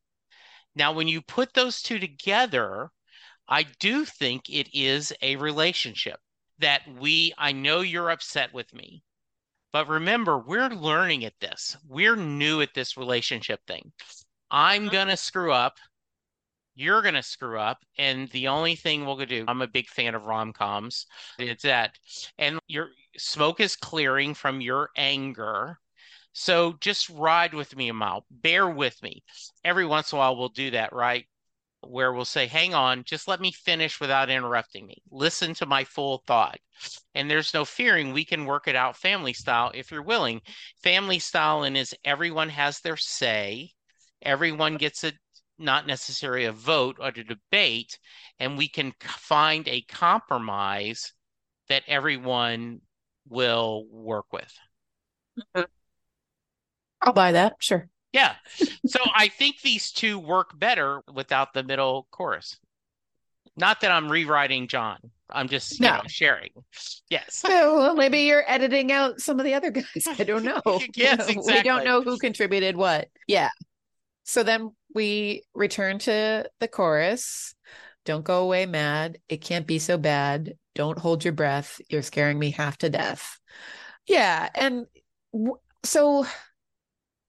Now, 0.76 0.92
when 0.92 1.08
you 1.08 1.22
put 1.22 1.54
those 1.54 1.82
two 1.82 1.98
together, 1.98 2.90
I 3.48 3.64
do 3.78 4.04
think 4.04 4.48
it 4.48 4.68
is 4.74 5.12
a 5.22 5.36
relationship 5.36 6.18
that 6.58 6.82
we, 6.98 7.32
I 7.38 7.52
know 7.52 7.80
you're 7.80 8.10
upset 8.10 8.52
with 8.52 8.72
me, 8.74 9.02
but 9.72 9.88
remember, 9.88 10.38
we're 10.38 10.68
learning 10.68 11.24
at 11.24 11.38
this. 11.40 11.76
We're 11.86 12.16
new 12.16 12.60
at 12.60 12.74
this 12.74 12.96
relationship 12.96 13.60
thing. 13.66 13.92
I'm 14.50 14.82
mm-hmm. 14.82 14.92
going 14.92 15.08
to 15.08 15.16
screw 15.16 15.52
up. 15.52 15.78
You're 16.76 17.02
going 17.02 17.14
to 17.14 17.22
screw 17.22 17.58
up. 17.58 17.78
And 17.98 18.28
the 18.30 18.48
only 18.48 18.76
thing 18.76 19.04
we'll 19.04 19.16
do, 19.16 19.44
I'm 19.46 19.62
a 19.62 19.66
big 19.66 19.88
fan 19.88 20.14
of 20.14 20.26
rom 20.26 20.52
coms. 20.52 21.06
It's 21.38 21.64
that. 21.64 21.98
And 22.38 22.60
your 22.66 22.90
smoke 23.16 23.60
is 23.60 23.76
clearing 23.76 24.34
from 24.34 24.60
your 24.60 24.90
anger. 24.96 25.78
So 26.34 26.74
just 26.80 27.08
ride 27.08 27.54
with 27.54 27.74
me 27.74 27.88
a 27.88 27.94
mile, 27.94 28.26
bear 28.30 28.68
with 28.68 29.02
me. 29.02 29.22
Every 29.64 29.86
once 29.86 30.12
in 30.12 30.16
a 30.16 30.18
while, 30.18 30.36
we'll 30.36 30.50
do 30.50 30.72
that, 30.72 30.92
right? 30.92 31.26
where 31.88 32.12
we'll 32.12 32.24
say, 32.24 32.46
hang 32.46 32.74
on, 32.74 33.04
just 33.04 33.28
let 33.28 33.40
me 33.40 33.52
finish 33.52 34.00
without 34.00 34.30
interrupting 34.30 34.86
me. 34.86 35.02
Listen 35.10 35.54
to 35.54 35.66
my 35.66 35.84
full 35.84 36.22
thought. 36.26 36.58
And 37.14 37.30
there's 37.30 37.54
no 37.54 37.64
fearing. 37.64 38.12
We 38.12 38.24
can 38.24 38.46
work 38.46 38.68
it 38.68 38.76
out 38.76 38.96
family 38.96 39.32
style 39.32 39.70
if 39.74 39.90
you're 39.90 40.02
willing. 40.02 40.40
Family 40.82 41.18
style 41.18 41.62
and 41.62 41.76
is 41.76 41.94
everyone 42.04 42.48
has 42.50 42.80
their 42.80 42.96
say. 42.96 43.70
Everyone 44.22 44.76
gets 44.76 45.04
a 45.04 45.12
not 45.58 45.86
necessarily 45.86 46.46
a 46.46 46.52
vote 46.52 46.96
or 46.98 47.08
a 47.08 47.24
debate, 47.24 47.98
and 48.40 48.58
we 48.58 48.68
can 48.68 48.92
find 49.00 49.68
a 49.68 49.82
compromise 49.82 51.12
that 51.68 51.84
everyone 51.86 52.80
will 53.28 53.86
work 53.88 54.32
with. 54.32 54.52
Mm-hmm. 55.38 55.62
I'll 57.04 57.12
buy 57.12 57.32
that. 57.32 57.54
Sure. 57.60 57.88
Yeah. 58.12 58.34
So 58.86 59.00
I 59.14 59.28
think 59.28 59.60
these 59.60 59.90
two 59.90 60.18
work 60.18 60.58
better 60.58 61.02
without 61.12 61.52
the 61.52 61.64
middle 61.64 62.06
chorus. 62.10 62.56
Not 63.56 63.80
that 63.80 63.90
I'm 63.90 64.10
rewriting 64.10 64.68
John. 64.68 64.98
I'm 65.30 65.48
just 65.48 65.80
no. 65.80 65.96
know, 65.96 66.02
sharing. 66.06 66.50
Yes. 67.08 67.42
Well, 67.44 67.94
maybe 67.94 68.20
you're 68.20 68.44
editing 68.46 68.92
out 68.92 69.20
some 69.20 69.38
of 69.38 69.44
the 69.44 69.54
other 69.54 69.70
guys. 69.70 70.06
I 70.06 70.22
don't 70.24 70.44
know. 70.44 70.62
yes, 70.94 71.28
exactly. 71.28 71.54
We 71.54 71.62
don't 71.62 71.84
know 71.84 72.02
who 72.02 72.18
contributed 72.18 72.76
what. 72.76 73.08
Yeah. 73.26 73.50
So 74.24 74.42
then 74.42 74.70
we 74.94 75.42
return 75.54 75.98
to 76.00 76.48
the 76.60 76.68
chorus. 76.68 77.54
Don't 78.04 78.24
go 78.24 78.42
away 78.42 78.66
mad. 78.66 79.18
It 79.28 79.40
can't 79.40 79.66
be 79.66 79.78
so 79.78 79.98
bad. 79.98 80.54
Don't 80.74 80.98
hold 80.98 81.24
your 81.24 81.32
breath. 81.32 81.80
You're 81.88 82.02
scaring 82.02 82.38
me 82.38 82.50
half 82.50 82.78
to 82.78 82.90
death. 82.90 83.38
Yeah. 84.06 84.48
And 84.54 84.86
w- 85.32 85.58
so 85.84 86.26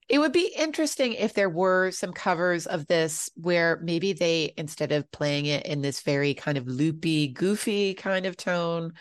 it 0.08 0.20
would 0.20 0.32
be 0.32 0.54
interesting 0.56 1.13
if 1.13 1.34
there 1.34 1.50
were 1.50 1.91
some 1.91 2.13
covers 2.13 2.68
of 2.68 2.86
this 2.88 3.30
where 3.36 3.80
maybe 3.82 4.13
they, 4.13 4.54
instead 4.58 4.91
of 4.91 5.10
playing 5.12 5.48
it 5.48 5.65
in 5.65 5.82
this 5.82 6.02
very 6.02 6.34
kind 6.34 6.58
of 6.58 6.68
loopy, 6.68 7.30
goofy 7.30 7.96
kind 7.96 8.26
of 8.26 8.38
tone, 8.38 8.94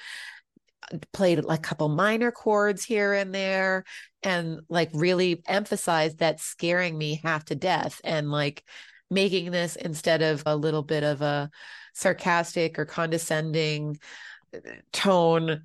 played 1.12 1.45
like 1.45 1.59
a 1.61 1.62
couple 1.62 1.88
minor 1.88 2.31
chords 2.31 2.85
here 2.85 3.12
and 3.12 3.35
there 3.35 3.85
and 4.23 4.61
like 4.69 4.90
really 4.95 5.43
emphasized 5.47 6.19
that 6.19 6.40
scaring 6.40 6.97
me 6.97 7.21
half 7.23 7.45
to 7.47 7.55
death 7.55 8.01
and 8.05 8.31
like 8.31 8.64
making 9.11 9.51
this 9.51 9.77
instead 9.77 10.23
of 10.23 10.43
a 10.47 10.57
little 10.57 10.83
bit 10.83 11.03
of 11.05 11.23
a 11.23 11.51
sarcastic 11.95 12.79
or 12.79 12.85
condescending 12.85 13.99
uh, 14.55 14.59
tone 14.93 15.62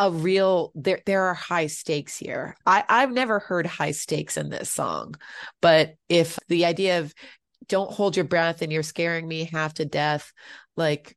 a 0.00 0.10
real 0.10 0.72
there 0.74 1.00
there 1.04 1.24
are 1.24 1.34
high 1.34 1.66
stakes 1.66 2.16
here. 2.16 2.56
I 2.64 2.82
I've 2.88 3.12
never 3.12 3.38
heard 3.38 3.66
high 3.66 3.90
stakes 3.90 4.38
in 4.38 4.48
this 4.48 4.70
song, 4.70 5.14
but 5.60 5.94
if 6.08 6.38
the 6.48 6.64
idea 6.64 7.00
of 7.00 7.14
don't 7.68 7.92
hold 7.92 8.16
your 8.16 8.24
breath 8.24 8.62
and 8.62 8.72
you're 8.72 8.82
scaring 8.82 9.28
me 9.28 9.44
half 9.44 9.74
to 9.74 9.84
death, 9.84 10.32
like 10.74 11.16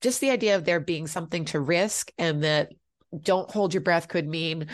just 0.00 0.20
the 0.20 0.30
idea 0.30 0.56
of 0.56 0.64
there 0.64 0.80
being 0.80 1.06
something 1.06 1.44
to 1.44 1.60
risk 1.60 2.10
and 2.16 2.42
that 2.42 2.72
don't 3.20 3.50
hold 3.50 3.74
your 3.74 3.82
breath 3.82 4.08
could 4.08 4.26
mean 4.26 4.66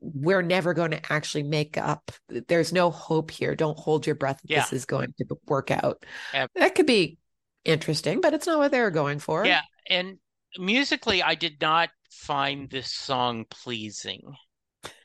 we're 0.00 0.42
never 0.42 0.72
going 0.72 0.92
to 0.92 1.12
actually 1.12 1.42
make 1.42 1.76
up. 1.76 2.10
There's 2.48 2.72
no 2.72 2.90
hope 2.90 3.30
here. 3.30 3.54
Don't 3.54 3.78
hold 3.78 4.06
your 4.06 4.16
breath. 4.16 4.40
Yeah. 4.44 4.60
This 4.60 4.72
is 4.72 4.84
going 4.86 5.12
to 5.18 5.26
work 5.46 5.70
out. 5.70 6.04
That 6.32 6.74
could 6.74 6.86
be 6.86 7.18
interesting, 7.66 8.22
but 8.22 8.32
it's 8.32 8.46
not 8.46 8.58
what 8.58 8.70
they 8.70 8.80
were 8.80 8.90
going 8.90 9.18
for. 9.18 9.44
Yeah, 9.44 9.60
and 9.88 10.16
musically, 10.58 11.22
I 11.22 11.34
did 11.34 11.60
not 11.60 11.90
find 12.10 12.70
this 12.70 12.92
song 12.92 13.44
pleasing. 13.50 14.36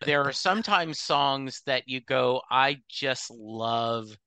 There 0.02 0.24
are 0.26 0.34
sometimes 0.34 1.00
songs 1.00 1.62
that 1.66 1.88
you 1.88 2.02
go, 2.02 2.42
I 2.52 2.82
just 2.90 3.32
love 3.32 4.18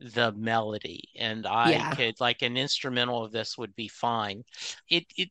the 0.00 0.32
melody, 0.32 1.10
and 1.16 1.46
I 1.46 1.84
Yeah. 1.84 1.90
could 1.90 2.20
like 2.20 2.42
an 2.42 2.56
instrumental 2.56 3.24
of 3.24 3.32
this 3.32 3.58
would 3.58 3.74
be 3.76 3.88
fine. 3.88 4.44
It 4.88 5.06
it 5.16 5.30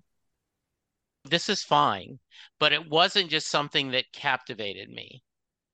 this 1.25 1.47
is 1.47 1.61
fine, 1.63 2.19
but 2.59 2.73
it 2.73 2.89
wasn't 2.89 3.29
just 3.29 3.49
something 3.49 3.91
that 3.91 4.11
captivated 4.13 4.89
me. 4.89 5.21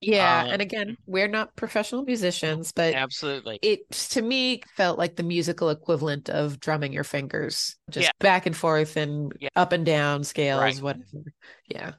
Yeah. 0.05 0.43
Um, 0.43 0.49
and 0.51 0.61
again, 0.61 0.97
we're 1.05 1.27
not 1.27 1.55
professional 1.55 2.03
musicians, 2.03 2.71
but 2.71 2.93
Absolutely. 2.93 3.59
it 3.61 3.89
to 3.91 4.21
me 4.21 4.61
felt 4.75 4.97
like 4.97 5.15
the 5.15 5.23
musical 5.23 5.69
equivalent 5.69 6.29
of 6.29 6.59
drumming 6.59 6.93
your 6.93 7.03
fingers, 7.03 7.75
just 7.89 8.05
Yeah. 8.05 8.11
back 8.19 8.45
and 8.45 8.55
forth 8.55 8.97
and 8.97 9.33
Yeah. 9.39 9.49
up 9.55 9.71
and 9.71 9.85
down 9.85 10.23
scales, 10.23 10.61
Right. 10.61 10.81
whatever. 10.81 11.33
Yeah. 11.67 11.93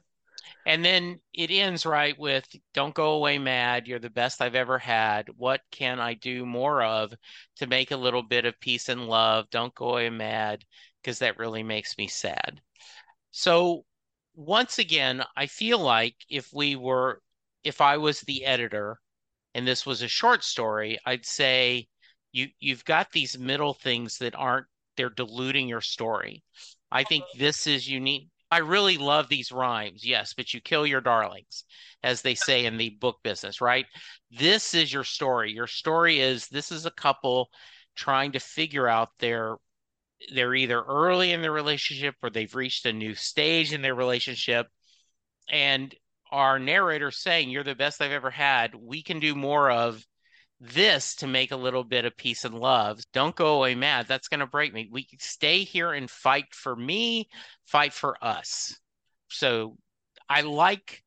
And 0.67 0.83
then 0.83 1.19
it 1.33 1.51
ends 1.51 1.85
right 1.85 2.17
with 2.17 2.47
Don't 2.73 2.95
go 2.95 3.13
away 3.13 3.37
mad. 3.37 3.87
You're 3.87 3.99
the 3.99 4.09
best 4.09 4.41
I've 4.41 4.55
ever 4.55 4.79
had. 4.79 5.27
What 5.37 5.61
can 5.71 5.99
I 5.99 6.15
do 6.15 6.45
more 6.45 6.81
of 6.83 7.13
to 7.57 7.67
make 7.67 7.91
a 7.91 7.97
little 7.97 8.23
bit 8.23 8.45
of 8.45 8.59
peace 8.59 8.89
and 8.89 9.07
love? 9.07 9.49
Don't 9.51 9.75
go 9.75 9.89
away 9.91 10.09
mad 10.09 10.63
because 11.01 11.19
that 11.19 11.37
really 11.37 11.63
makes 11.63 11.97
me 11.97 12.07
sad. 12.07 12.61
So, 13.31 13.85
once 14.33 14.79
again, 14.79 15.23
I 15.37 15.45
feel 15.47 15.79
like 15.79 16.15
if 16.29 16.49
we 16.51 16.75
were, 16.75 17.21
if 17.65 17.81
I 17.81 17.97
was 17.97 18.21
the 18.21 18.45
editor 18.45 18.99
and 19.53 19.67
this 19.67 19.85
was 19.85 20.01
a 20.01 20.07
short 20.07 20.43
story, 20.43 20.99
I'd 21.05 21.25
say 21.25 21.87
you 22.31 22.47
you've 22.59 22.85
got 22.85 23.11
these 23.11 23.37
middle 23.37 23.73
things 23.73 24.19
that 24.19 24.35
aren't 24.35 24.67
they're 24.95 25.09
diluting 25.09 25.67
your 25.67 25.81
story. 25.81 26.43
I 26.91 27.03
think 27.03 27.25
this 27.37 27.67
is 27.67 27.89
unique. 27.89 28.29
I 28.51 28.59
really 28.59 28.97
love 28.97 29.27
these 29.27 29.51
rhymes, 29.51 30.05
yes, 30.05 30.33
but 30.33 30.53
you 30.53 30.61
kill 30.61 30.85
your 30.85 31.01
darlings, 31.01 31.65
as 32.03 32.21
they 32.21 32.35
say 32.35 32.65
in 32.65 32.77
the 32.77 32.91
book 32.91 33.17
business, 33.23 33.59
right? 33.59 33.85
This 34.31 34.73
is 34.73 34.93
your 34.93 35.03
story. 35.03 35.51
Your 35.51 35.67
story 35.67 36.19
is 36.19 36.47
this 36.47 36.71
is 36.71 36.85
a 36.85 36.91
couple 36.91 37.49
trying 37.95 38.33
to 38.33 38.39
figure 38.39 38.87
out 38.87 39.09
their 39.19 39.55
they're 40.33 40.55
either 40.55 40.81
early 40.81 41.33
in 41.33 41.41
their 41.41 41.51
relationship 41.51 42.15
or 42.21 42.29
they've 42.29 42.55
reached 42.55 42.85
a 42.85 42.93
new 42.93 43.15
stage 43.15 43.73
in 43.73 43.81
their 43.81 43.95
relationship. 43.95 44.67
And 45.51 45.93
our 46.31 46.59
narrator 46.59 47.11
saying, 47.11 47.49
You're 47.49 47.63
the 47.63 47.75
best 47.75 48.01
I've 48.01 48.11
ever 48.11 48.31
had. 48.31 48.75
We 48.75 49.03
can 49.03 49.19
do 49.19 49.35
more 49.35 49.69
of 49.71 50.05
this 50.59 51.15
to 51.15 51.27
make 51.27 51.51
a 51.51 51.57
little 51.57 51.83
bit 51.83 52.05
of 52.05 52.17
peace 52.17 52.45
and 52.45 52.55
love. 52.55 53.01
Don't 53.13 53.35
go 53.35 53.57
away 53.57 53.75
mad. 53.75 54.07
That's 54.07 54.27
going 54.27 54.39
to 54.39 54.47
break 54.47 54.73
me. 54.73 54.89
We 54.91 55.07
stay 55.19 55.63
here 55.63 55.93
and 55.93 56.09
fight 56.09 56.53
for 56.53 56.75
me, 56.75 57.29
fight 57.65 57.93
for 57.93 58.15
us. 58.23 58.77
So 59.29 59.77
I 60.29 60.41
like, 60.41 61.03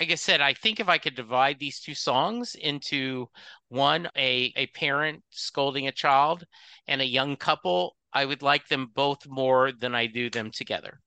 like 0.00 0.10
I 0.10 0.16
said, 0.16 0.40
I 0.40 0.54
think 0.54 0.80
if 0.80 0.88
I 0.88 0.98
could 0.98 1.14
divide 1.14 1.58
these 1.58 1.80
two 1.80 1.94
songs 1.94 2.54
into 2.54 3.28
one, 3.68 4.08
a, 4.16 4.52
a 4.56 4.66
parent 4.68 5.22
scolding 5.30 5.86
a 5.86 5.92
child, 5.92 6.44
and 6.86 7.00
a 7.00 7.06
young 7.06 7.36
couple, 7.36 7.96
I 8.12 8.24
would 8.24 8.42
like 8.42 8.68
them 8.68 8.90
both 8.94 9.26
more 9.28 9.72
than 9.72 9.94
I 9.94 10.06
do 10.06 10.30
them 10.30 10.50
together. 10.50 11.00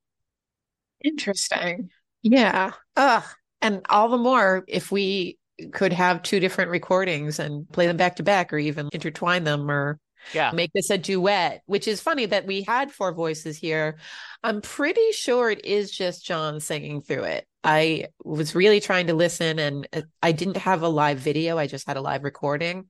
Interesting. 1.04 1.90
Yeah. 2.24 2.72
Ugh. 2.96 3.24
And 3.62 3.82
all 3.90 4.10
the 4.10 4.18
more 4.18 4.64
if 4.68 4.92
we 4.92 5.38
could 5.72 5.94
have 5.94 6.24
two 6.24 6.40
different 6.40 6.72
recordings 6.72 7.40
and 7.40 7.70
play 7.70 7.88
them 7.88 7.98
back 7.98 8.16
to 8.16 8.24
back 8.24 8.52
or 8.52 8.58
even 8.58 8.90
intertwine 8.92 9.44
them 9.44 9.70
or 9.70 10.00
Yeah. 10.34 10.52
make 10.52 10.72
this 10.74 10.90
a 10.90 10.98
duet, 10.98 11.62
which 11.66 11.88
is 11.88 12.02
funny 12.02 12.26
that 12.28 12.46
we 12.48 12.64
had 12.64 12.92
four 12.92 13.14
voices 13.14 13.58
here. 13.58 13.98
I'm 14.44 14.62
pretty 14.62 15.12
sure 15.12 15.52
it 15.52 15.66
is 15.66 15.92
just 15.92 16.26
John 16.26 16.60
singing 16.60 17.02
through 17.02 17.24
it. 17.24 17.46
I 17.64 18.08
was 18.24 18.56
really 18.56 18.80
trying 18.80 19.08
to 19.08 19.14
listen 19.14 19.60
and 19.60 19.88
uh, 19.94 20.02
I 20.24 20.32
didn't 20.32 20.58
have 20.58 20.82
a 20.82 20.88
live 20.88 21.20
video, 21.20 21.58
I 21.58 21.68
just 21.68 21.86
had 21.86 21.98
a 21.98 22.02
live 22.02 22.24
recording. 22.24 22.90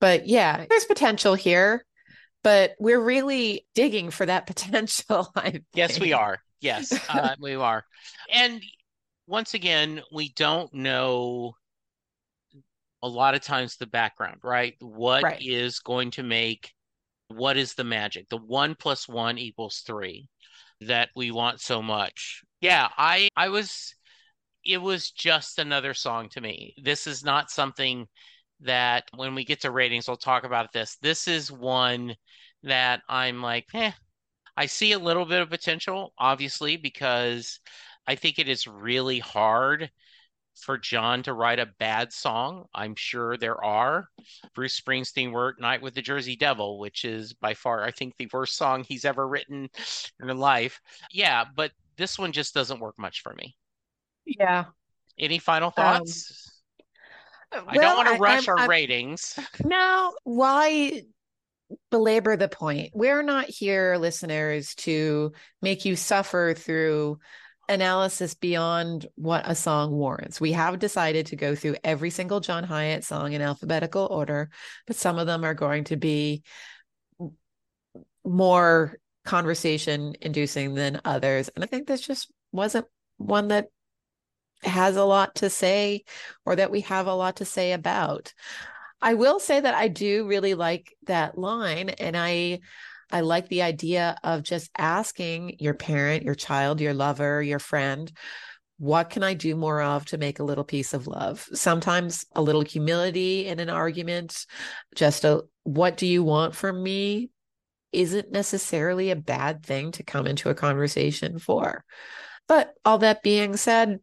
But 0.00 0.26
yeah, 0.26 0.66
there's 0.68 0.84
potential 0.84 1.34
here, 1.34 1.84
but 2.42 2.74
we're 2.80 3.00
really 3.00 3.66
digging 3.76 4.10
for 4.10 4.26
that 4.26 4.46
potential. 4.48 5.30
I 5.36 5.62
Yes, 5.74 6.00
we 6.00 6.12
are. 6.12 6.40
Yes, 6.62 7.00
uh, 7.08 7.36
we 7.40 7.54
are. 7.56 7.84
And 8.30 8.62
once 9.26 9.54
again, 9.54 10.02
we 10.12 10.30
don't 10.34 10.72
know 10.74 11.56
a 13.02 13.08
lot 13.08 13.34
of 13.34 13.42
times 13.42 13.76
the 13.76 13.86
background, 13.86 14.40
right? 14.42 14.74
What 14.80 15.28
is 15.38 15.78
Right. 15.78 15.80
going 15.80 16.10
to 16.12 16.22
make, 16.22 16.72
what 17.28 17.56
is 17.58 17.74
the 17.74 17.84
magic? 17.84 18.28
The 18.30 18.38
one 18.38 18.76
plus 18.76 19.08
one 19.08 19.38
equals 19.38 19.82
three 19.86 20.28
that 20.82 21.10
we 21.16 21.32
want 21.32 21.60
so 21.60 21.82
much. 21.82 22.42
Yeah, 22.60 22.88
I 22.96 23.28
I 23.36 23.48
was 23.50 23.94
it 24.64 24.78
was 24.78 25.10
just 25.12 25.58
another 25.58 25.94
song 25.94 26.28
to 26.30 26.42
me. 26.42 26.74
This 26.82 27.06
is 27.08 27.24
not 27.24 27.50
something 27.50 28.08
that 28.60 29.04
when 29.16 29.34
we 29.34 29.44
get 29.44 29.62
to 29.62 29.72
ratings, 29.72 30.08
we'll 30.08 30.18
talk 30.18 30.44
about 30.44 30.72
this. 30.72 30.96
This 31.02 31.28
is 31.28 31.52
one 31.52 32.16
that 32.64 33.02
I'm 33.08 33.42
like, 33.42 33.66
eh, 33.74 33.92
I 34.56 34.66
see 34.66 34.92
a 34.92 34.98
little 34.98 35.24
bit 35.24 35.40
of 35.40 35.50
potential, 35.50 36.12
obviously, 36.18 36.76
because 36.76 37.58
I 38.06 38.14
think 38.16 38.38
it 38.38 38.48
is 38.48 38.66
really 38.66 39.18
hard 39.18 39.90
for 40.54 40.76
John 40.76 41.22
to 41.22 41.32
write 41.32 41.58
a 41.58 41.70
bad 41.78 42.12
song. 42.12 42.66
I'm 42.74 42.94
sure 42.94 43.38
there 43.38 43.62
are. 43.64 44.08
Bruce 44.54 44.78
Springsteen 44.78 45.32
wrote 45.32 45.54
Night 45.58 45.80
with 45.80 45.94
the 45.94 46.02
Jersey 46.02 46.36
Devil, 46.36 46.78
which 46.78 47.06
is 47.06 47.32
by 47.32 47.54
far, 47.54 47.82
I 47.84 47.90
think, 47.90 48.14
the 48.18 48.28
worst 48.32 48.56
song 48.56 48.84
he's 48.86 49.06
ever 49.06 49.26
written 49.26 49.70
in 50.20 50.28
his 50.28 50.36
life. 50.36 50.80
Yeah, 51.10 51.44
but 51.56 51.72
this 51.96 52.18
one 52.18 52.32
just 52.32 52.52
doesn't 52.52 52.80
work 52.80 52.98
much 52.98 53.22
for 53.22 53.32
me. 53.34 53.56
Yeah. 54.26 54.66
Any 55.18 55.38
final 55.38 55.68
Um, 55.68 55.72
thoughts? 55.72 56.60
I 57.52 57.74
don't 57.74 57.96
want 57.96 58.08
to 58.08 58.14
I- 58.14 58.18
rush 58.18 58.48
I'm- 58.48 58.50
our 58.50 58.58
I'm- 58.60 58.70
ratings. 58.70 59.38
No, 59.64 60.14
why 60.24 61.02
belabor 61.90 62.36
the 62.36 62.48
point? 62.48 62.90
We're 62.94 63.22
not 63.22 63.46
here, 63.46 63.96
listeners, 63.98 64.74
to 64.76 65.32
make 65.60 65.84
you 65.84 65.96
suffer 65.96 66.54
through 66.56 67.18
analysis 67.68 68.34
beyond 68.34 69.06
what 69.14 69.48
a 69.48 69.54
song 69.54 69.92
warrants. 69.92 70.40
We 70.40 70.52
have 70.52 70.78
decided 70.78 71.26
to 71.26 71.36
go 71.36 71.54
through 71.54 71.76
every 71.84 72.10
single 72.10 72.40
John 72.40 72.64
Hiatt 72.64 73.04
song 73.04 73.32
in 73.32 73.42
alphabetical 73.42 74.08
order, 74.10 74.50
but 74.86 74.96
some 74.96 75.18
of 75.18 75.26
them 75.26 75.44
are 75.44 75.54
going 75.54 75.84
to 75.84 75.96
be 75.96 76.42
more 78.24 78.98
conversation 79.24 80.14
inducing 80.20 80.74
than 80.74 81.00
others. 81.04 81.50
And 81.54 81.64
I 81.64 81.66
think 81.66 81.86
this 81.86 82.00
just 82.00 82.30
wasn't 82.50 82.86
one 83.16 83.48
that 83.48 83.68
has 84.62 84.96
a 84.96 85.04
lot 85.04 85.36
to 85.36 85.50
say 85.50 86.04
or 86.44 86.56
that 86.56 86.70
we 86.70 86.82
have 86.82 87.06
a 87.06 87.14
lot 87.14 87.36
to 87.36 87.44
say 87.44 87.72
about. 87.72 88.32
I 89.02 89.14
will 89.14 89.40
say 89.40 89.60
that 89.60 89.74
I 89.74 89.88
do 89.88 90.26
really 90.26 90.54
like 90.54 90.94
that 91.06 91.36
line 91.36 91.90
and 91.90 92.16
I 92.16 92.60
I 93.10 93.20
like 93.20 93.48
the 93.48 93.60
idea 93.60 94.16
of 94.24 94.42
just 94.42 94.70
asking 94.78 95.56
your 95.58 95.74
parent, 95.74 96.22
your 96.22 96.34
child, 96.34 96.80
your 96.80 96.94
lover, 96.94 97.42
your 97.42 97.58
friend, 97.58 98.10
what 98.78 99.10
can 99.10 99.22
I 99.22 99.34
do 99.34 99.54
more 99.54 99.82
of 99.82 100.06
to 100.06 100.18
make 100.18 100.38
a 100.38 100.44
little 100.44 100.64
piece 100.64 100.94
of 100.94 101.06
love? 101.06 101.46
Sometimes 101.52 102.24
a 102.34 102.40
little 102.40 102.62
humility 102.62 103.46
in 103.46 103.60
an 103.60 103.68
argument, 103.68 104.46
just 104.94 105.24
a 105.24 105.42
what 105.64 105.96
do 105.98 106.06
you 106.06 106.24
want 106.24 106.54
from 106.54 106.82
me 106.82 107.30
isn't 107.92 108.32
necessarily 108.32 109.10
a 109.10 109.16
bad 109.16 109.62
thing 109.62 109.92
to 109.92 110.02
come 110.02 110.26
into 110.26 110.48
a 110.48 110.54
conversation 110.54 111.38
for. 111.38 111.84
But 112.48 112.72
all 112.84 112.98
that 112.98 113.22
being 113.22 113.56
said, 113.56 114.00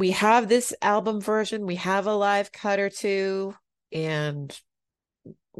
we 0.00 0.12
have 0.12 0.48
this 0.48 0.74
album 0.80 1.20
version, 1.20 1.66
we 1.66 1.76
have 1.76 2.06
a 2.06 2.14
live 2.14 2.50
cut 2.50 2.80
or 2.80 2.88
two, 2.88 3.54
and 3.92 4.58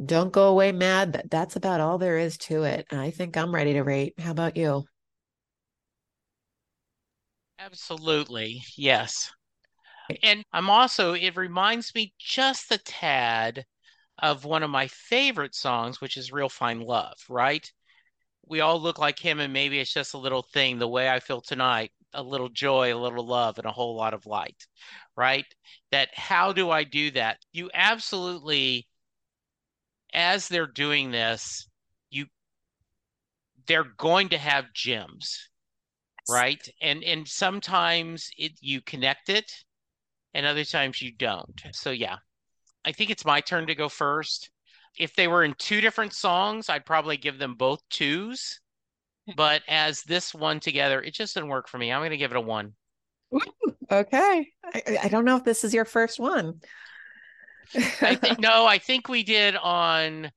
don't 0.03 0.33
go 0.33 0.49
away 0.49 0.73
mad. 0.73 1.13
That 1.13 1.31
that's 1.31 1.57
about 1.57 1.81
all 1.81 1.99
there 1.99 2.17
is 2.19 2.39
to 2.39 2.65
it. 2.65 2.87
And 2.91 2.99
I 2.99 3.11
think 3.11 3.37
I'm 3.37 3.55
ready 3.55 3.75
to 3.75 3.83
rate. 3.83 4.15
How 4.19 4.31
about 4.31 4.57
you? 4.57 4.85
Absolutely. 7.59 8.63
Yes. 8.79 9.31
And 10.23 10.43
I'm 10.55 10.71
also, 10.71 11.13
it 11.13 11.37
reminds 11.37 11.95
me 11.95 12.15
just 12.19 12.73
a 12.73 12.79
tad 12.79 13.67
of 14.19 14.47
one 14.47 14.63
of 14.63 14.71
my 14.71 14.87
favorite 14.87 15.55
songs, 15.55 16.01
which 16.01 16.17
is 16.17 16.33
Real 16.33 16.49
Fine 16.49 16.81
Love, 16.81 17.19
right? 17.29 17.71
We 18.47 18.61
all 18.61 18.81
look 18.81 18.99
like 18.99 19.19
him, 19.19 19.39
and 19.39 19.53
maybe 19.53 19.79
it's 19.79 19.93
just 19.93 20.15
a 20.15 20.19
little 20.19 20.43
thing, 20.43 20.79
the 20.79 20.89
way 20.89 21.11
I 21.11 21.21
feel 21.21 21.43
tonight, 21.43 21.93
a 22.13 22.23
little 22.23 22.49
joy, 22.49 22.95
a 22.95 22.99
little 22.99 23.27
love, 23.27 23.59
and 23.59 23.67
a 23.67 23.73
whole 23.73 23.97
lot 23.97 24.15
of 24.15 24.27
light, 24.27 24.67
right? 25.17 25.47
That 25.93 26.09
how 26.15 26.53
do 26.53 26.71
I 26.71 26.85
do 26.85 27.11
that? 27.13 27.39
You 27.53 27.71
absolutely, 27.75 28.87
as 30.13 30.49
they're 30.49 30.67
doing 30.67 31.11
this, 31.11 31.69
you 32.11 32.27
they're 33.67 33.85
going 33.85 34.31
to 34.31 34.39
have 34.39 34.73
gems 34.75 35.51
right? 36.31 36.69
And 36.81 37.03
and 37.05 37.27
sometimes 37.27 38.31
it 38.39 38.53
you 38.61 38.81
connect 38.81 39.29
it, 39.29 39.53
and 40.35 40.47
other 40.47 40.65
times 40.65 41.03
you 41.03 41.13
don't. 41.13 41.61
So 41.73 41.91
yeah, 41.91 42.17
I 42.85 42.93
think 42.93 43.11
it's 43.11 43.25
my 43.25 43.41
turn 43.41 43.67
to 43.67 43.75
go 43.75 43.89
first. 43.89 44.51
If 44.99 45.15
they 45.15 45.29
were 45.29 45.45
in 45.45 45.55
two 45.59 45.81
different 45.81 46.13
songs, 46.13 46.69
I'd 46.69 46.87
probably 46.87 47.17
give 47.17 47.39
them 47.39 47.55
both 47.55 47.81
twos. 47.91 48.61
But 49.37 49.63
as 49.69 50.03
this 50.03 50.35
one 50.35 50.61
together, 50.61 51.03
it 51.03 51.15
just 51.15 51.35
didn't 51.35 51.49
work 51.49 51.69
for 51.69 51.79
me. 51.79 51.93
I'm 51.93 52.01
going 52.01 52.11
to 52.11 52.17
give 52.17 52.31
it 52.31 52.37
a 52.37 52.41
one. 52.41 52.75
Okay. 53.91 54.49
I, 54.65 54.99
I 55.05 55.09
don't 55.09 55.25
know 55.25 55.37
if 55.37 55.45
this 55.45 55.65
is 55.65 55.75
your 55.75 55.85
first 55.85 56.19
one. 56.19 56.61
I 57.75 58.15
think 58.17 58.39
no, 58.41 58.67
I 58.67 58.79
think 58.79 59.09
we 59.09 59.23
did 59.23 59.57
on 59.57 60.31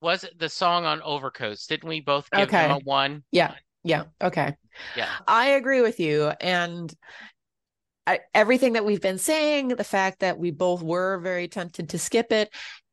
was 0.00 0.24
it 0.24 0.38
the 0.38 0.48
song 0.48 0.84
on 0.84 1.02
Overcoats? 1.02 1.66
Didn't 1.66 1.88
we 1.88 2.00
both 2.00 2.30
give 2.30 2.50
them 2.50 2.70
a 2.70 2.78
one? 2.78 3.22
Yeah. 3.30 3.54
Yeah. 3.84 4.04
Okay. 4.22 4.56
Yeah. 4.96 5.08
I 5.26 5.50
agree 5.50 5.82
with 5.82 6.00
you. 6.00 6.32
And 6.40 6.92
I, 8.06 8.20
everything 8.34 8.74
that 8.74 8.84
we've 8.84 9.00
been 9.00 9.18
saying, 9.18 9.68
the 9.68 9.84
fact 9.84 10.20
that 10.20 10.38
we 10.38 10.50
both 10.50 10.82
were 10.82 11.18
very 11.18 11.48
tempted 11.48 11.90
to 11.90 11.98
skip 11.98 12.32
it. 12.32 12.52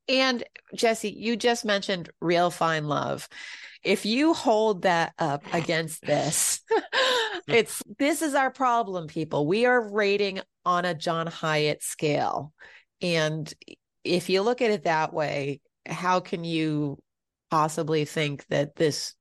And 0.10 0.44
Jesse, 0.76 1.10
you 1.10 1.36
just 1.36 1.66
mentioned 1.66 2.10
Real 2.22 2.52
Fine 2.52 2.86
Love. 2.86 3.28
If 3.84 4.06
you 4.06 4.34
hold 4.34 4.84
that 4.84 5.14
up 5.18 5.44
against 5.54 6.02
this, 6.02 6.62
hmm. 6.72 7.52
it's 7.52 7.82
this 8.00 8.22
is 8.22 8.34
our 8.34 8.52
problem, 8.52 9.08
people. 9.08 9.48
We 9.48 9.66
are 9.66 9.92
rating 9.92 10.40
on 10.66 10.86
a 10.86 10.94
John 10.94 11.28
Hiatt 11.28 11.84
scale. 11.84 12.54
And 13.02 13.52
if 14.04 14.30
you 14.30 14.42
look 14.42 14.62
at 14.62 14.72
it 14.72 14.84
that 14.84 15.14
way, 15.14 15.62
how 15.86 16.20
can 16.20 16.44
you 16.44 17.00
possibly 17.50 18.06
think 18.06 18.46
that 18.48 18.76
this 18.76 19.14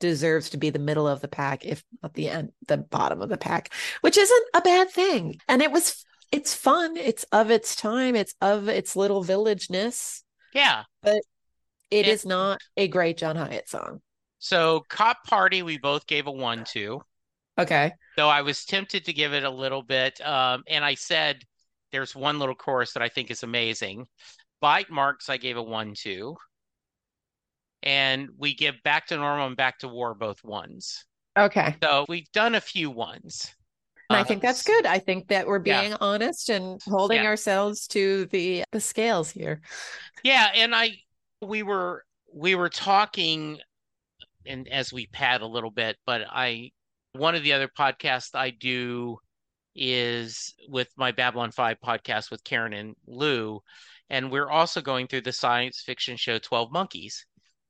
deserves 0.00 0.50
to 0.50 0.56
be 0.56 0.70
the 0.70 0.78
middle 0.78 1.08
of 1.08 1.20
the 1.20 1.28
pack, 1.28 1.64
if 1.64 1.82
not 2.02 2.14
the 2.14 2.28
end, 2.28 2.52
the 2.66 2.76
bottom 2.76 3.22
of 3.22 3.28
the 3.28 3.38
pack, 3.38 3.72
which 4.00 4.18
isn't 4.18 4.46
a 4.54 4.60
bad 4.60 4.90
thing. 4.90 5.40
And 5.48 5.62
it 5.62 5.72
was, 5.72 6.04
it's 6.30 6.54
fun. 6.54 6.96
It's 6.96 7.24
of 7.32 7.50
its 7.50 7.74
time. 7.74 8.14
It's 8.14 8.34
of 8.40 8.68
its 8.68 8.96
little 8.96 9.24
villageness. 9.24 10.22
Yeah. 10.52 10.84
It 11.90 12.06
Yeah. 12.06 12.12
is 12.12 12.26
not 12.26 12.60
a 12.76 12.88
great 12.88 13.16
John 13.16 13.36
Hiatt 13.36 13.68
song. 13.68 14.00
So 14.38 14.84
Cop 14.88 15.24
Party, 15.24 15.62
we 15.62 15.78
both 15.78 16.06
gave 16.06 16.26
a 16.26 16.30
one 16.32 16.64
to. 16.72 17.00
Okay. 17.58 17.92
Though 18.16 18.28
I 18.28 18.42
was 18.42 18.64
tempted 18.64 19.04
to 19.06 19.12
give 19.12 19.32
it 19.32 19.42
a 19.44 19.50
little 19.50 19.82
bit. 19.82 20.20
Um, 20.24 20.62
and 20.68 20.84
I 20.84 20.94
said 20.94 21.42
there's 21.90 22.14
one 22.14 22.38
little 22.38 22.54
chorus 22.54 22.92
that 22.92 23.02
I 23.02 23.08
think 23.08 23.30
is 23.30 23.42
amazing. 23.42 24.06
Bite 24.60 24.90
Marks, 24.90 25.28
I 25.28 25.38
gave 25.38 25.56
a 25.56 25.62
one 25.62 25.94
to. 26.02 26.36
And 27.82 28.28
we 28.36 28.54
give 28.54 28.74
Back 28.84 29.06
to 29.08 29.16
Normal 29.16 29.46
and 29.48 29.56
Back 29.56 29.78
to 29.80 29.88
War 29.88 30.14
both 30.14 30.42
ones. 30.44 31.04
Okay. 31.38 31.76
So 31.82 32.06
we've 32.08 32.30
done 32.32 32.54
a 32.54 32.60
few 32.60 32.90
ones. 32.90 33.54
And 34.10 34.18
I 34.18 34.24
think 34.24 34.42
that's 34.42 34.62
good. 34.62 34.86
I 34.86 34.98
think 34.98 35.28
that 35.28 35.46
we're 35.46 35.62
Yeah. 35.64 35.82
being 35.82 35.94
honest 35.94 36.48
and 36.48 36.82
holding 36.84 37.18
Yeah. 37.22 37.26
ourselves 37.26 37.86
to 37.88 38.26
the 38.26 38.64
the 38.72 38.80
scales 38.80 39.30
here. 39.30 39.60
Yeah, 40.24 40.50
and 40.54 40.74
I 40.74 40.98
we 41.42 41.62
were 41.62 42.04
we 42.32 42.54
were 42.54 42.68
talking 42.68 43.58
and 44.46 44.68
as 44.68 44.92
we 44.92 45.06
pad 45.06 45.42
a 45.42 45.46
little 45.46 45.70
bit, 45.70 45.96
but 46.06 46.22
I 46.28 46.70
one 47.12 47.34
of 47.34 47.42
the 47.42 47.52
other 47.52 47.68
podcasts 47.68 48.34
I 48.34 48.50
do 48.50 49.18
is 49.74 50.54
with 50.68 50.88
my 50.96 51.12
Babylon 51.12 51.52
5 51.52 51.78
podcast 51.84 52.30
with 52.30 52.44
Karen 52.44 52.72
and 52.72 52.96
Lou, 53.06 53.60
and 54.10 54.30
we're 54.30 54.50
also 54.50 54.80
going 54.80 55.06
through 55.06 55.22
the 55.22 55.32
science 55.32 55.82
fiction 55.84 56.16
show 56.16 56.38
12 56.38 56.72
Monkeys. 56.72 57.24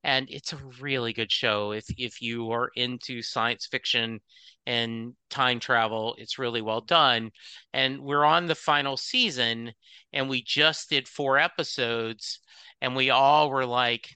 And 0.05 0.29
it's 0.31 0.53
a 0.53 0.61
really 0.81 1.13
good 1.13 1.31
show 1.33 1.73
if 1.73 1.85
if 1.99 2.23
you 2.23 2.51
are 2.53 2.71
into 2.77 3.23
science 3.23 3.67
fiction 3.67 4.21
and 4.67 5.15
time 5.31 5.61
travel, 5.61 6.15
it's 6.19 6.39
really 6.39 6.63
well 6.63 6.81
done. 6.81 7.31
And 7.73 8.01
we're 8.01 8.25
on 8.25 8.47
the 8.47 8.55
final 8.55 8.97
season 8.97 9.73
and 10.13 10.29
we 10.29 10.43
just 10.43 10.89
did 10.91 11.09
four 11.09 11.39
episodes 11.39 12.41
and 12.81 12.95
we 12.97 13.11
all 13.11 13.51
were 13.51 13.67
like 13.67 14.09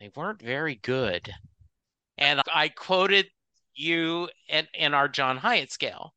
they 0.00 0.10
weren't 0.16 0.40
very 0.42 0.76
good. 0.76 1.32
And 2.18 2.42
I 2.52 2.68
quoted 2.68 3.30
you 3.74 4.30
and, 4.48 4.68
and 4.74 4.94
our 4.94 5.08
John 5.08 5.38
Hiatt 5.38 5.70
scale. 5.72 6.14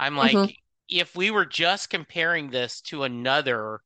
I'm 0.00 0.16
like, 0.16 0.34
Mhm. 0.34 0.56
if 0.88 1.16
we 1.16 1.30
were 1.30 1.46
just 1.46 1.90
comparing 1.90 2.50
this 2.50 2.80
to 2.82 3.04
another 3.04 3.80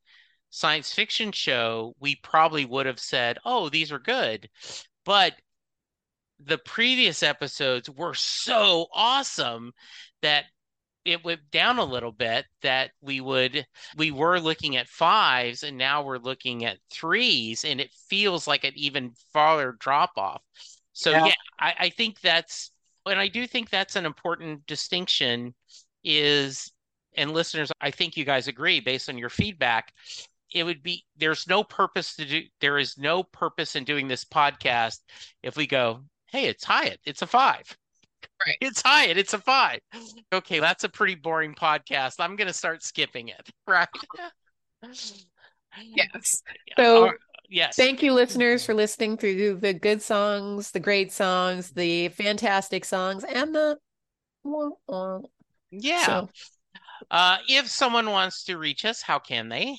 science 0.52 0.92
fiction 0.92 1.32
show, 1.32 1.96
we 1.98 2.14
probably 2.16 2.66
would 2.66 2.86
have 2.86 3.00
said, 3.00 3.38
oh, 3.44 3.70
these 3.70 3.90
are 3.90 3.98
good. 3.98 4.50
But 5.04 5.32
the 6.38 6.58
previous 6.58 7.22
episodes 7.22 7.88
were 7.88 8.14
so 8.14 8.86
awesome 8.92 9.72
that 10.20 10.44
it 11.04 11.24
went 11.24 11.50
down 11.50 11.78
a 11.78 11.84
little 11.84 12.12
bit 12.12 12.44
that 12.62 12.90
we 13.00 13.20
would 13.20 13.66
we 13.96 14.10
were 14.10 14.38
looking 14.38 14.76
at 14.76 14.88
fives 14.88 15.62
and 15.62 15.76
now 15.76 16.02
we're 16.02 16.18
looking 16.18 16.64
at 16.64 16.78
threes 16.90 17.64
and 17.64 17.80
it 17.80 17.90
feels 18.08 18.46
like 18.46 18.64
an 18.64 18.72
even 18.76 19.12
farther 19.32 19.76
drop 19.80 20.10
off 20.16 20.42
so 20.92 21.10
Yeah. 21.10 21.26
yeah, 21.26 21.34
I, 21.58 21.74
I 21.80 21.88
think 21.90 22.20
that's 22.20 22.70
and 23.06 23.18
i 23.18 23.26
do 23.26 23.46
think 23.46 23.70
that's 23.70 23.96
an 23.96 24.06
important 24.06 24.64
distinction 24.66 25.54
is 26.04 26.70
and 27.16 27.32
listeners 27.32 27.72
i 27.80 27.90
think 27.90 28.16
you 28.16 28.24
guys 28.24 28.46
agree 28.46 28.78
based 28.78 29.08
on 29.08 29.18
your 29.18 29.30
feedback 29.30 29.92
it 30.54 30.64
would 30.64 30.82
be 30.82 31.04
there's 31.16 31.46
no 31.46 31.64
purpose 31.64 32.16
to 32.16 32.24
do 32.24 32.42
there 32.60 32.78
is 32.78 32.98
no 32.98 33.22
purpose 33.22 33.76
in 33.76 33.84
doing 33.84 34.08
this 34.08 34.24
podcast 34.24 34.98
if 35.42 35.56
we 35.56 35.66
go 35.66 36.00
hey 36.26 36.46
it's 36.46 36.64
Hiatt 36.64 36.98
it's 37.04 37.22
a 37.22 37.26
five 37.26 37.76
Right. 38.46 38.56
it's 38.60 38.82
Hiatt. 38.82 39.16
It's 39.16 39.34
a 39.34 39.38
five. 39.38 39.80
Okay, 40.32 40.60
that's 40.60 40.84
a 40.84 40.88
pretty 40.88 41.14
boring 41.14 41.54
podcast. 41.54 42.14
I'm 42.18 42.36
going 42.36 42.48
to 42.48 42.54
start 42.54 42.82
skipping 42.82 43.28
it. 43.28 43.48
Right. 43.66 43.88
Yes. 45.80 46.42
So 46.76 47.12
yes. 47.48 47.76
Thank 47.76 48.02
you, 48.02 48.12
listeners, 48.12 48.64
for 48.66 48.74
listening 48.74 49.16
through 49.16 49.56
the 49.56 49.72
good 49.72 50.02
songs, 50.02 50.70
the 50.70 50.80
great 50.80 51.12
songs, 51.12 51.70
the 51.70 52.08
fantastic 52.08 52.84
songs, 52.84 53.24
and 53.24 53.54
the. 53.54 53.78
yeah. 55.70 56.06
So 56.06 56.28
Uh, 57.10 57.38
if 57.48 57.68
someone 57.68 58.10
wants 58.10 58.44
to 58.44 58.58
reach 58.58 58.84
us, 58.84 59.00
how 59.02 59.18
can 59.18 59.48
they? 59.48 59.76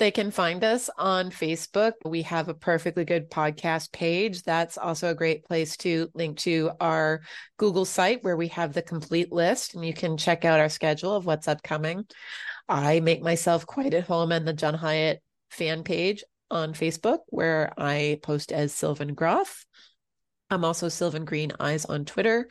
They 0.00 0.10
can 0.10 0.30
find 0.30 0.64
us 0.64 0.88
on 0.96 1.30
Facebook. 1.30 1.92
We 2.06 2.22
have 2.22 2.48
a 2.48 2.54
perfectly 2.54 3.04
good 3.04 3.30
podcast 3.30 3.92
page. 3.92 4.42
That's 4.44 4.78
also 4.78 5.10
a 5.10 5.14
great 5.14 5.44
place 5.44 5.76
to 5.76 6.08
link 6.14 6.38
to 6.38 6.70
our 6.80 7.20
Google 7.58 7.84
site 7.84 8.24
where 8.24 8.38
we 8.38 8.48
have 8.48 8.72
the 8.72 8.80
complete 8.80 9.30
list 9.30 9.74
and 9.74 9.84
you 9.84 9.92
can 9.92 10.16
check 10.16 10.46
out 10.46 10.58
our 10.58 10.70
schedule 10.70 11.14
of 11.14 11.26
what's 11.26 11.48
upcoming. 11.48 12.06
I 12.66 13.00
make 13.00 13.20
myself 13.20 13.66
quite 13.66 13.92
at 13.92 14.04
home 14.04 14.32
on 14.32 14.46
the 14.46 14.54
John 14.54 14.72
Hiatt 14.72 15.18
fan 15.50 15.84
page 15.84 16.24
on 16.50 16.72
Facebook 16.72 17.18
where 17.26 17.74
I 17.76 18.20
post 18.22 18.52
as 18.52 18.72
Sylvan 18.72 19.12
Groff. 19.12 19.66
I'm 20.48 20.64
also 20.64 20.88
Sylvan 20.88 21.26
Green 21.26 21.52
Eyes 21.60 21.84
on 21.84 22.06
Twitter 22.06 22.48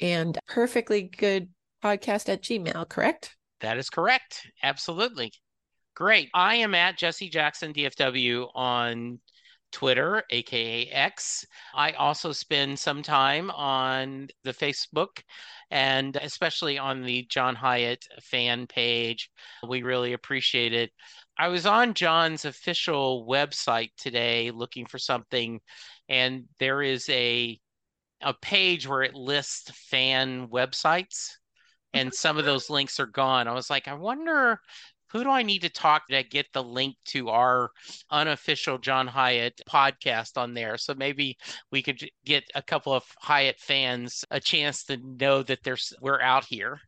and 0.00 0.38
perfectly 0.46 1.02
good 1.02 1.48
podcast 1.82 2.28
at 2.28 2.42
Gmail, 2.42 2.88
correct? 2.88 3.36
That 3.58 3.76
is 3.76 3.90
correct. 3.90 4.46
Absolutely. 4.62 5.32
Great. 5.96 6.28
I 6.34 6.56
am 6.56 6.74
at 6.74 6.98
Jesse 6.98 7.30
Jackson 7.30 7.72
DFW 7.72 8.50
on 8.54 9.18
Twitter, 9.72 10.22
aka 10.28 10.86
X. 10.88 11.46
I 11.74 11.92
also 11.92 12.32
spend 12.32 12.78
some 12.78 13.02
time 13.02 13.50
on 13.50 14.28
the 14.44 14.52
Facebook 14.52 15.22
and 15.70 16.14
especially 16.16 16.76
on 16.76 17.02
the 17.02 17.22
John 17.30 17.56
Hiatt 17.56 18.06
fan 18.20 18.66
page. 18.66 19.30
We 19.66 19.82
really 19.82 20.12
appreciate 20.12 20.74
it. 20.74 20.90
I 21.38 21.48
was 21.48 21.64
on 21.64 21.94
John's 21.94 22.44
official 22.44 23.26
website 23.26 23.92
today 23.96 24.50
looking 24.50 24.84
for 24.84 24.98
something, 24.98 25.60
and 26.10 26.44
there 26.58 26.82
is 26.82 27.08
a 27.08 27.58
a 28.20 28.34
page 28.34 28.86
where 28.86 29.02
it 29.02 29.14
lists 29.14 29.70
fan 29.88 30.48
websites, 30.48 31.30
and 31.94 32.10
mm-hmm. 32.10 32.14
some 32.14 32.36
of 32.36 32.44
those 32.44 32.68
links 32.68 33.00
are 33.00 33.06
gone. 33.06 33.48
I 33.48 33.54
was 33.54 33.70
like, 33.70 33.88
I 33.88 33.94
wonder 33.94 34.60
who 35.16 35.24
do 35.24 35.30
I 35.30 35.42
need 35.42 35.62
to 35.62 35.70
talk 35.70 36.08
to 36.08 36.22
get 36.22 36.46
the 36.52 36.62
link 36.62 36.96
to 37.06 37.30
our 37.30 37.70
unofficial 38.10 38.76
John 38.76 39.08
Hiatt 39.08 39.60
podcast 39.68 40.36
on 40.36 40.52
there? 40.52 40.76
So 40.76 40.94
maybe 40.94 41.38
we 41.72 41.82
could 41.82 42.06
get 42.24 42.44
a 42.54 42.62
couple 42.62 42.92
of 42.92 43.04
Hiatt 43.22 43.58
fans 43.58 44.24
a 44.30 44.40
chance 44.40 44.84
to 44.84 44.98
know 44.98 45.42
that 45.42 45.60
there's 45.64 45.94
we're 46.02 46.20
out 46.20 46.44
here. 46.44 46.80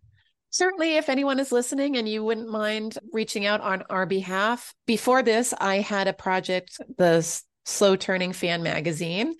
Certainly, 0.51 0.97
if 0.97 1.09
anyone 1.09 1.41
is 1.41 1.53
listening 1.53 1.97
and 1.97 2.09
you 2.09 2.23
wouldn't 2.25 2.51
mind 2.51 2.99
reaching 3.13 3.47
out 3.47 3.61
on 3.61 3.83
our 3.91 4.07
behalf. 4.07 4.75
Before 4.87 5.23
this, 5.23 5.55
I 5.59 5.77
had 5.77 6.09
a 6.09 6.13
project, 6.13 6.81
the 6.97 7.43
Slow 7.65 7.97
Turning 7.97 8.33
Fan 8.33 8.63
Magazine. 8.63 9.35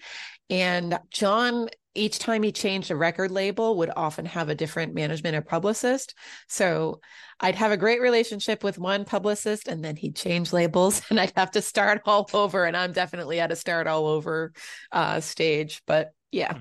And 0.51 0.99
John, 1.11 1.69
each 1.99 2.19
time 2.19 2.43
he 2.43 2.53
changed 2.53 2.91
a 2.91 2.97
record 2.97 3.31
label, 3.31 3.77
would 3.79 3.91
often 3.97 4.25
have 4.27 4.49
a 4.49 4.55
different 4.55 4.95
management 4.95 5.37
or 5.37 5.43
publicist. 5.43 6.15
So 6.49 7.01
I'd 7.41 7.57
have 7.57 7.73
a 7.73 7.77
great 7.77 8.01
relationship 8.01 8.65
with 8.65 8.79
one 8.79 9.05
publicist 9.05 9.69
and 9.69 9.85
then 9.85 9.97
he'd 9.97 10.17
change 10.17 10.53
labels 10.53 11.03
and 11.11 11.21
I'd 11.21 11.33
have 11.37 11.51
to 11.53 11.63
start 11.63 12.03
all 12.07 12.29
over. 12.33 12.65
And 12.65 12.77
I'm 12.77 12.93
definitely 12.93 13.41
at 13.41 13.53
a 13.53 13.57
start 13.57 13.87
all 13.87 14.07
over 14.07 14.53
uh, 14.93 15.21
stage. 15.21 15.83
But 15.87 16.13
yeah, 16.33 16.57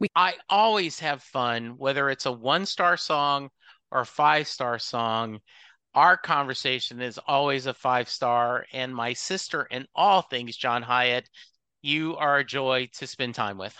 We- 0.00 0.08
I 0.14 0.34
always 0.48 0.98
have 1.00 1.22
fun, 1.22 1.76
whether 1.76 2.10
it's 2.10 2.26
a 2.26 2.32
one 2.32 2.66
star 2.66 2.96
song 2.96 3.50
or 3.90 4.00
a 4.00 4.06
five 4.06 4.46
star 4.48 4.78
song. 4.78 5.40
Our 5.94 6.16
conversation 6.16 7.00
is 7.00 7.18
always 7.26 7.66
a 7.66 7.74
five 7.74 8.08
star. 8.08 8.66
And 8.72 8.94
my 8.94 9.12
sister, 9.14 9.64
in 9.64 9.86
all 9.94 10.22
things, 10.22 10.56
John 10.56 10.82
Hiatt, 10.82 11.28
you 11.82 12.16
are 12.16 12.38
a 12.38 12.44
joy 12.44 12.88
to 12.98 13.06
spend 13.06 13.34
time 13.34 13.58
with. 13.58 13.76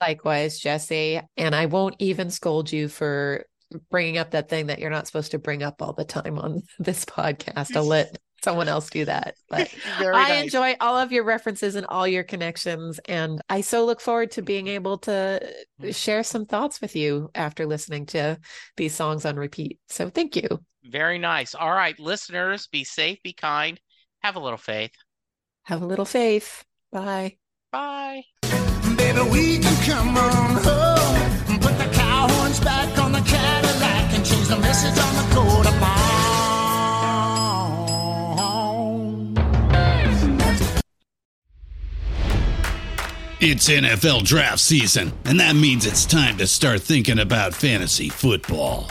Likewise, 0.00 0.58
Jesse. 0.58 1.20
And 1.36 1.54
I 1.54 1.66
won't 1.66 1.96
even 1.98 2.30
scold 2.30 2.70
you 2.70 2.88
for 2.88 3.44
bringing 3.90 4.18
up 4.18 4.30
that 4.32 4.48
thing 4.48 4.66
that 4.66 4.78
you're 4.78 4.90
not 4.90 5.06
supposed 5.06 5.32
to 5.32 5.38
bring 5.38 5.62
up 5.62 5.82
all 5.82 5.92
the 5.92 6.04
time 6.04 6.38
on 6.38 6.62
this 6.78 7.04
podcast. 7.04 7.74
I'll 7.76 7.84
let 7.84 8.18
someone 8.44 8.68
else 8.68 8.90
do 8.90 9.04
that. 9.04 9.34
But 9.48 9.74
I 9.98 10.12
nice. 10.12 10.44
enjoy 10.44 10.76
all 10.80 10.96
of 10.96 11.12
your 11.12 11.24
references 11.24 11.74
and 11.74 11.86
all 11.86 12.06
your 12.06 12.22
connections. 12.22 13.00
And 13.08 13.40
I 13.48 13.62
so 13.62 13.84
look 13.84 14.00
forward 14.00 14.32
to 14.32 14.42
being 14.42 14.68
able 14.68 14.98
to 14.98 15.40
share 15.90 16.22
some 16.22 16.46
thoughts 16.46 16.80
with 16.80 16.94
you 16.94 17.30
after 17.34 17.66
listening 17.66 18.06
to 18.06 18.38
these 18.76 18.94
songs 18.94 19.24
on 19.24 19.36
repeat. 19.36 19.80
So 19.88 20.10
thank 20.10 20.36
you. 20.36 20.46
Very 20.84 21.18
nice. 21.18 21.54
All 21.56 21.72
right, 21.72 21.98
listeners, 21.98 22.68
be 22.68 22.84
safe, 22.84 23.18
be 23.24 23.32
kind, 23.32 23.80
have 24.22 24.36
a 24.36 24.40
little 24.40 24.58
faith. 24.58 24.92
Have 25.64 25.82
a 25.82 25.86
little 25.86 26.04
faith. 26.04 26.64
Bye. 26.92 27.38
Bye. 27.72 28.22
We 29.24 29.58
can 29.58 29.76
come 29.84 30.16
on 30.16 30.56
home. 30.62 31.58
Put 31.60 31.78
the 31.78 31.88
cow 31.92 32.28
horns 32.28 32.60
back 32.60 32.98
on 32.98 33.12
the 33.12 33.20
Cadillac 33.20 34.12
and 34.14 34.24
change 34.24 34.48
the 34.48 34.58
message 34.58 34.98
on 34.98 35.14
the 35.14 35.34
of. 35.34 35.56
It's 43.38 43.68
NFL 43.68 44.24
draft 44.24 44.60
season, 44.60 45.12
and 45.24 45.38
that 45.40 45.54
means 45.54 45.86
it's 45.86 46.04
time 46.04 46.36
to 46.38 46.46
start 46.46 46.82
thinking 46.82 47.18
about 47.18 47.54
fantasy 47.54 48.08
football. 48.08 48.90